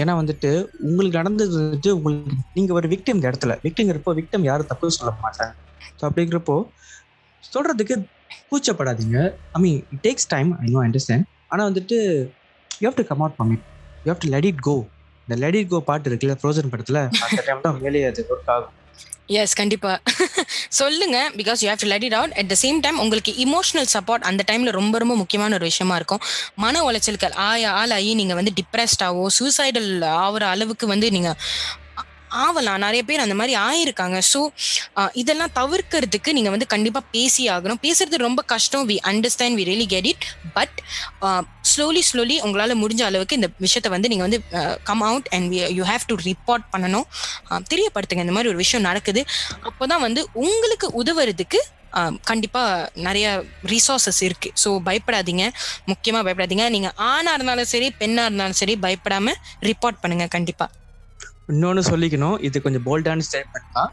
[0.00, 0.50] ஏன்னா வந்துட்டு
[0.88, 3.54] உங்களுக்கு நடந்தது வந்துட்டு உங்களுக்கு நீங்க ஒரு விக்டிம் இந்த இடத்துல.
[3.64, 5.54] விக்டிங்கிறப்போ விக்டம் யாரும் தப்பு சொல்ல மாட்டாங்க.
[5.98, 6.56] ஸோ அப்படிங்கிறப்போ
[7.52, 7.96] சொல்றதுக்கு
[8.50, 9.18] கூச்சப்படாதீங்க.
[9.56, 11.98] I mean it takes time I know understand ஆனால் வந்துட்டு
[12.82, 13.66] you have to come out from it
[14.06, 14.76] you have to let it go
[15.28, 17.00] இந்த லெட் இட் கோ பாட்டு இருக்குல்ல ஃப்ரோசன் படத்துல?
[17.26, 18.74] அந்த டைம் தான் மேலே அது ஒர்க் ஆகும்.
[19.40, 19.90] எஸ் கண்டிப்பா.
[20.78, 24.24] சொல்லுங்க because you have to let it out at the same time உங்களுக்கு இமோஷனல் சப்போர்ட்
[24.30, 26.22] அந்த டைம்ல ரொம்ப ரொம்ப முக்கியமான ஒரு விஷயமா இருக்கும்.
[26.64, 29.90] மன உளைச்சல்கள் ஆய ஆளாகி நீங்க வந்து டிப்ரெஸ்டாவோ சூசைடல்
[30.24, 31.32] ஆகுற அளவுக்கு வந்து நீங்க
[32.44, 34.18] ஆவலாம் நிறைய பேர் அந்த மாதிரி ஆயிருக்காங்க.
[34.32, 34.40] ஸோ
[35.22, 37.80] இதெல்லாம் தவிர்க்கிறதுக்கு நீங்கள் வந்து கண்டிப்பாக பேசி ஆகணும்.
[37.86, 38.84] பேசுறது ரொம்ப கஷ்டம்.
[38.90, 40.26] We understand we really get it
[40.58, 40.76] but
[41.72, 44.40] slowly slowly உங்களால் முடிஞ்ச அளவுக்கு இந்த விஷயத்தை வந்து நீங்கள் வந்து
[44.90, 47.08] come out and you have to report பண்ணணும்.
[47.72, 48.24] தெரியப்படுத்துங்க.
[48.26, 49.22] இந்த மாதிரி ஒரு விஷயம் நடக்குது.
[49.70, 51.60] அப்போ தான் வந்து உங்களுக்கு உதவுறதுக்கு
[52.30, 53.26] கண்டிப்பாக நிறைய
[53.72, 54.48] ரிசோர்சஸ் இருக்கு.
[54.62, 55.44] ஸோ பயப்படாதீங்க.
[55.90, 56.66] முக்கியமாக பயப்படாதீங்க.
[56.74, 59.38] நீங்கள் ஆணாக இருந்தாலும் சரி பெண்ணாக இருந்தாலும் சரி பயப்படாமல்
[59.70, 60.77] ரிப்போர்ட் பண்ணுங்கள் கண்டிப்பாக
[61.48, 62.36] இன்னொன்னு சொல்லிக்கணும்.
[62.40, 63.92] இது கொஞ்சம் போல்டான ஸ்டேட்மெண்ட் தான்.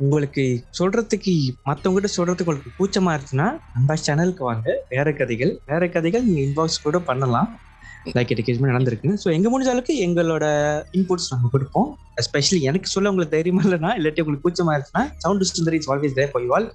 [0.00, 0.42] உங்களுக்கு
[0.78, 1.34] சொல்றதுக்கு
[1.68, 4.66] மற்றவங்ககிட்ட சொல்றதுக்கு உங்களுக்கு கூச்சமா இருந்துச்சுன்னா நம்ம சேனலுக்கு வாங்க.
[4.88, 7.50] வேற கதைகள் வேற கதைகள் நீங்க இன்பாக்ஸ் கூட பண்ணலாம்.
[8.16, 9.10] லைக் எடிக்கேஜ்மெண்ட் நடந்திருக்கு.
[9.22, 10.44] ஸோ எங்கே முடிஞ்ச அளவுக்கு எங்களோட
[10.98, 11.88] இன்புட்ஸ் நாங்கள் கொடுப்போம்.
[12.20, 16.30] எஸ்பெஷலி எனக்கு சொல்ல உங்களுக்கு தைரியமா இல்லைனா இல்லாட்டி உங்களுக்கு கூச்சமா இருந்துச்சுன்னா sound Sundari is always there
[16.32, 16.66] for all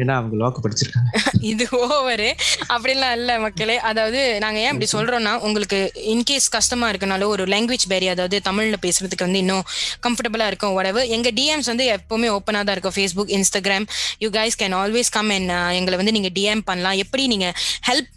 [0.00, 1.10] ஏன்னா அவங்க லோக்கு படிச்சிருக்காங்க.
[1.50, 2.30] இது ஓவரு
[2.74, 3.76] அப்படிலாம் இல்ல மக்களே.
[3.90, 5.80] அதாவது நாங்க ஏன் அப்படி சொல்றோம்னா உங்களுக்கு
[6.14, 9.64] இன்கேஸ் கஷ்டமா இருக்கனாலும் ஒரு லாங்குவேஜ் பேரி அதாவது தமிழ்ல பேசுறதுக்கு வந்து இன்னும்
[10.06, 12.96] கம்ஃபர்டபுளா இருக்கும் உடவு எங்க டிஎம்ஸ் வந்து எப்பவுமே ஓப்பனா தான் இருக்கும்.
[12.98, 13.88] Facebook Instagram
[14.24, 16.98] you guys can always come and எங்களை வந்து நீங்க டிஎம் பண்ணலாம்.
[17.04, 17.48] எப்படி நீங்க
[17.90, 18.12] ஹெல்ப்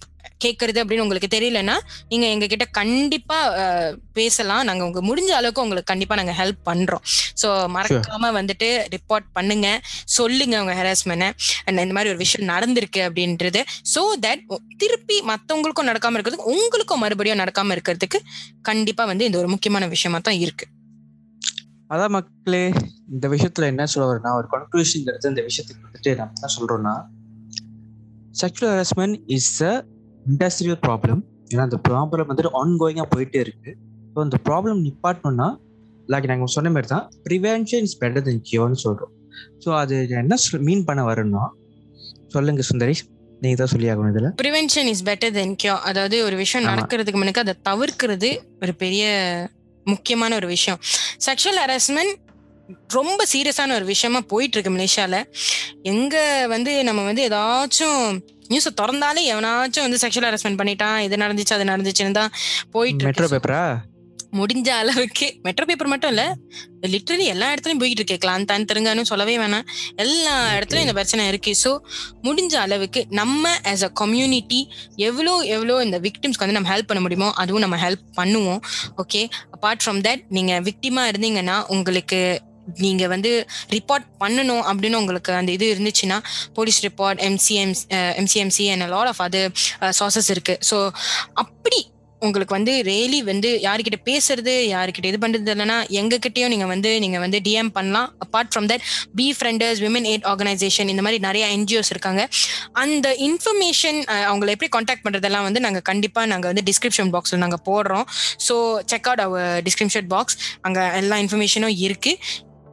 [0.46, 1.76] கேட்கறது அப்படின்னு உங்களுக்கு தெரியலன்னா
[2.12, 3.40] நீங்க எங்க கிட்ட கண்டிப்பா
[4.20, 4.64] பேசலாம்.
[4.70, 7.04] நாங்க உங்க முடிஞ்ச அளவுக்கு உங்களுக்கு கண்டிப்பா நாங்க ஹெல்ப் பண்றோம்.
[7.42, 9.68] ஸோ மறக்காம வந்துட்டு ரிப்போர்ட் பண்ணுங்க.
[10.18, 11.28] சொல்லுங்க உங்க ஹெராஸ்மெண்ட்
[11.72, 13.62] இந்த மாதிரி ஒரு விஷயம் நடந்திருக்கு அப்படின்றது.
[13.94, 14.44] ஸோ தட்
[14.84, 18.20] திருப்பி மத்தவங்களுக்கும் நடக்காம இருக்கிறதுக்கு உங்களுக்கும் மறுபடியும் நடக்காம இருக்கிறதுக்கு
[18.70, 20.68] கண்டிப்பா வந்து இந்த ஒரு முக்கியமான விஷயமா தான் இருக்கு.
[21.94, 22.66] அதான் மக்களே
[23.14, 26.96] இந்த விஷயத்துல என்ன சொல்ல வரேன்னா ஒரு கன்க்ளூஷன் இந்த விஷயத்துக்கு வந்துட்டு நம்ம என்ன சொல்றோம்னா
[28.42, 29.72] sexual harassment is a
[30.30, 31.22] industrial problem
[31.52, 33.72] ஏன்னா அந்த ப்ராப்ளம் வந்துட்டு ஆன் கோயிங்காக போயிட்டே இருக்கு.
[34.14, 35.48] ஸோ அந்த ப்ராப்ளம் நிப்பாட்டணும்னா
[36.12, 39.14] லைக் நாங்கள் சொன்ன மாதிரி தான் ப்ரிவென்ஷன் இஸ் பெட்டர் தென் கியோன்னு சொல்கிறோம்
[39.64, 41.44] ஸோ அது என்ன மீன் பண்ண வரேன்னா
[42.36, 43.04] சொல்லுங்க சுந்தரேஷ்
[43.44, 44.30] நீங்க தான் சொல்லி ஆகணும் இதில்.
[44.42, 46.66] Prevention is better than cure அதாவது ஒரு விஷயம்.
[46.70, 48.30] நடக்கிறதுக்கு முன்னாடி அதை தவிர்க்கிறது
[48.64, 49.04] ஒரு பெரிய
[49.86, 50.80] முக்கியமான ஒரு விஷயம்.
[51.28, 52.16] செக்ஷுவல் ஹராஸ்மெண்ட்
[52.98, 55.16] ரொம்ப சீரியஸான ஒரு விஷயமா போயிட்டு இருக்கு மலேசியால.
[55.92, 56.16] எங்க
[56.54, 58.04] வந்து நம்ம வந்து ஏதாச்சும்
[58.50, 62.34] நியூஸை திறந்தாலே எவனாச்சும் வந்து செக்ஷுவல் ஹராஸ்மெண்ட் பண்ணிட்டான் இது நடந்துச்சு அது நடந்துச்சுன்னு தான்
[62.76, 63.64] போயிட்டு மெட்ரோ பேப்பரா
[64.40, 65.28] முடிஞ்ச அளவுக்கு.
[65.46, 66.24] மெட்ரோ பேப்பர் மட்டும் இல்ல
[66.94, 68.18] லிட்டரலி எல்லா இடத்துலயும் போயிட்டு இருக்கு.
[68.26, 69.66] கிளாந்தான் தெருங்கான்னு சொல்லவே வேணாம்.
[70.04, 71.52] எல்லா இடத்துலயும் இந்த பிரச்சனை இருக்கு.
[71.64, 71.72] ஸோ
[72.28, 74.60] முடிஞ்ச அளவுக்கு நம்ம ஆஸ் அ கம்யூனிட்டி
[75.08, 78.62] எவ்வளோ எவ்வளோ இந்த விக்டிம்ஸ்க்கு வந்து நம்ம ஹெல்ப் பண்ண முடியுமோ அதுவும் நம்ம ஹெல்ப் பண்ணுவோம்.
[79.04, 79.24] ஓகே
[79.56, 82.22] அப்பார்ட் ஃப்ரம் தட் நீங்க விக்டிமா இருந்தீங்கன்னா உங்களுக்கு
[82.86, 83.32] நீங்க வந்து
[83.76, 86.18] ரிப்போர்ட் பண்ணணும் அப்படின்னு உங்களுக்கு அந்த இது இருந்துச்சுன்னா
[86.60, 87.76] police report MCM
[88.24, 89.54] MCMC and lot of other
[90.02, 90.58] charges இருக்கு.
[90.72, 90.80] ஸோ
[91.46, 91.82] அப்படி
[92.22, 97.38] உங்களுக்கு வந்து ரேலி வந்து யாருக்கிட்ட பேசுறது யாருக்கிட்ட இது பண்றது இல்லைன்னா எங்ககிட்டயும் நீங்க வந்து நீங்க வந்து
[97.46, 98.10] டிஎம் பண்ணலாம்.
[98.26, 98.84] Apart from that
[99.38, 102.24] Befrienders women aid organisation இந்த மாதிரி நிறைய என்ஜிஓஸ் இருக்காங்க.
[102.84, 104.02] அந்த இன்ஃபர்மேஷன்
[104.32, 108.06] அவங்களை எப்படி காண்டாக்ட் பண்றதெல்லாம் வந்து நாங்க கண்டிப்பா நாங்க வந்து டிஸ்கிரிப்ஷன் பாக்ஸ்ல நாங்க போடுறோம்.
[108.48, 108.58] So
[108.94, 112.14] check out our description box அங்க எல்லா இன்ஃபர்மேஷனும் இருக்கு.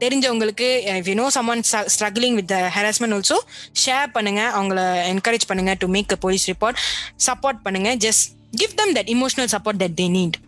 [0.03, 0.69] தெரிஞ்சவங்களுக்கு
[1.01, 1.63] if you know someone
[1.95, 3.39] struggling with harassment also
[3.85, 4.43] share பண்ணுங்க.
[4.59, 4.81] அவங்கள
[5.13, 6.81] என்கரேஜ் பண்ணுங்க to make a police report
[7.29, 7.93] support பண்ணுங்க.
[8.07, 8.27] Just
[8.63, 10.39] give them that emotional support that they need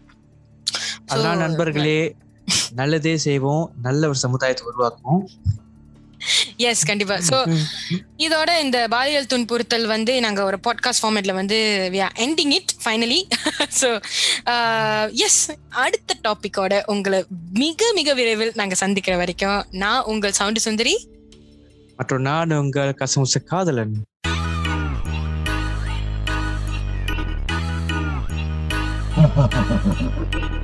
[1.10, 1.98] அதெல்லாம் நண்பர்களே
[2.80, 3.64] நல்லதே செய்வோம்.
[3.86, 5.22] நல்ல ஒரு சமுதாயத்தை உருவாக்குவோம்.
[6.68, 7.16] எஸ் கண்டிப்பா.
[7.28, 7.36] ஸோ
[8.18, 11.58] இதோட இந்த பாலியல் துன்புறுத்தல் வந்து நாங்க ஒரு பாட்காஸ்ட் ஃபார்மேட்ல வந்து
[12.18, 13.20] ending it finally
[13.80, 13.90] so
[15.26, 15.40] yes
[15.84, 17.20] அடுத்த டாபிக்கோட உங்களை
[17.58, 20.96] மிக மிக விரைவில் நாங்க சந்திக்கிற வரைக்கும் நான் உங்கள் சவுண்டு சுந்தரி.
[21.98, 23.96] மற்றும் நான் உங்கள் கசமுச காதலன்.
[29.12, 29.92] Ha ha ha ha
[30.42, 30.57] ha.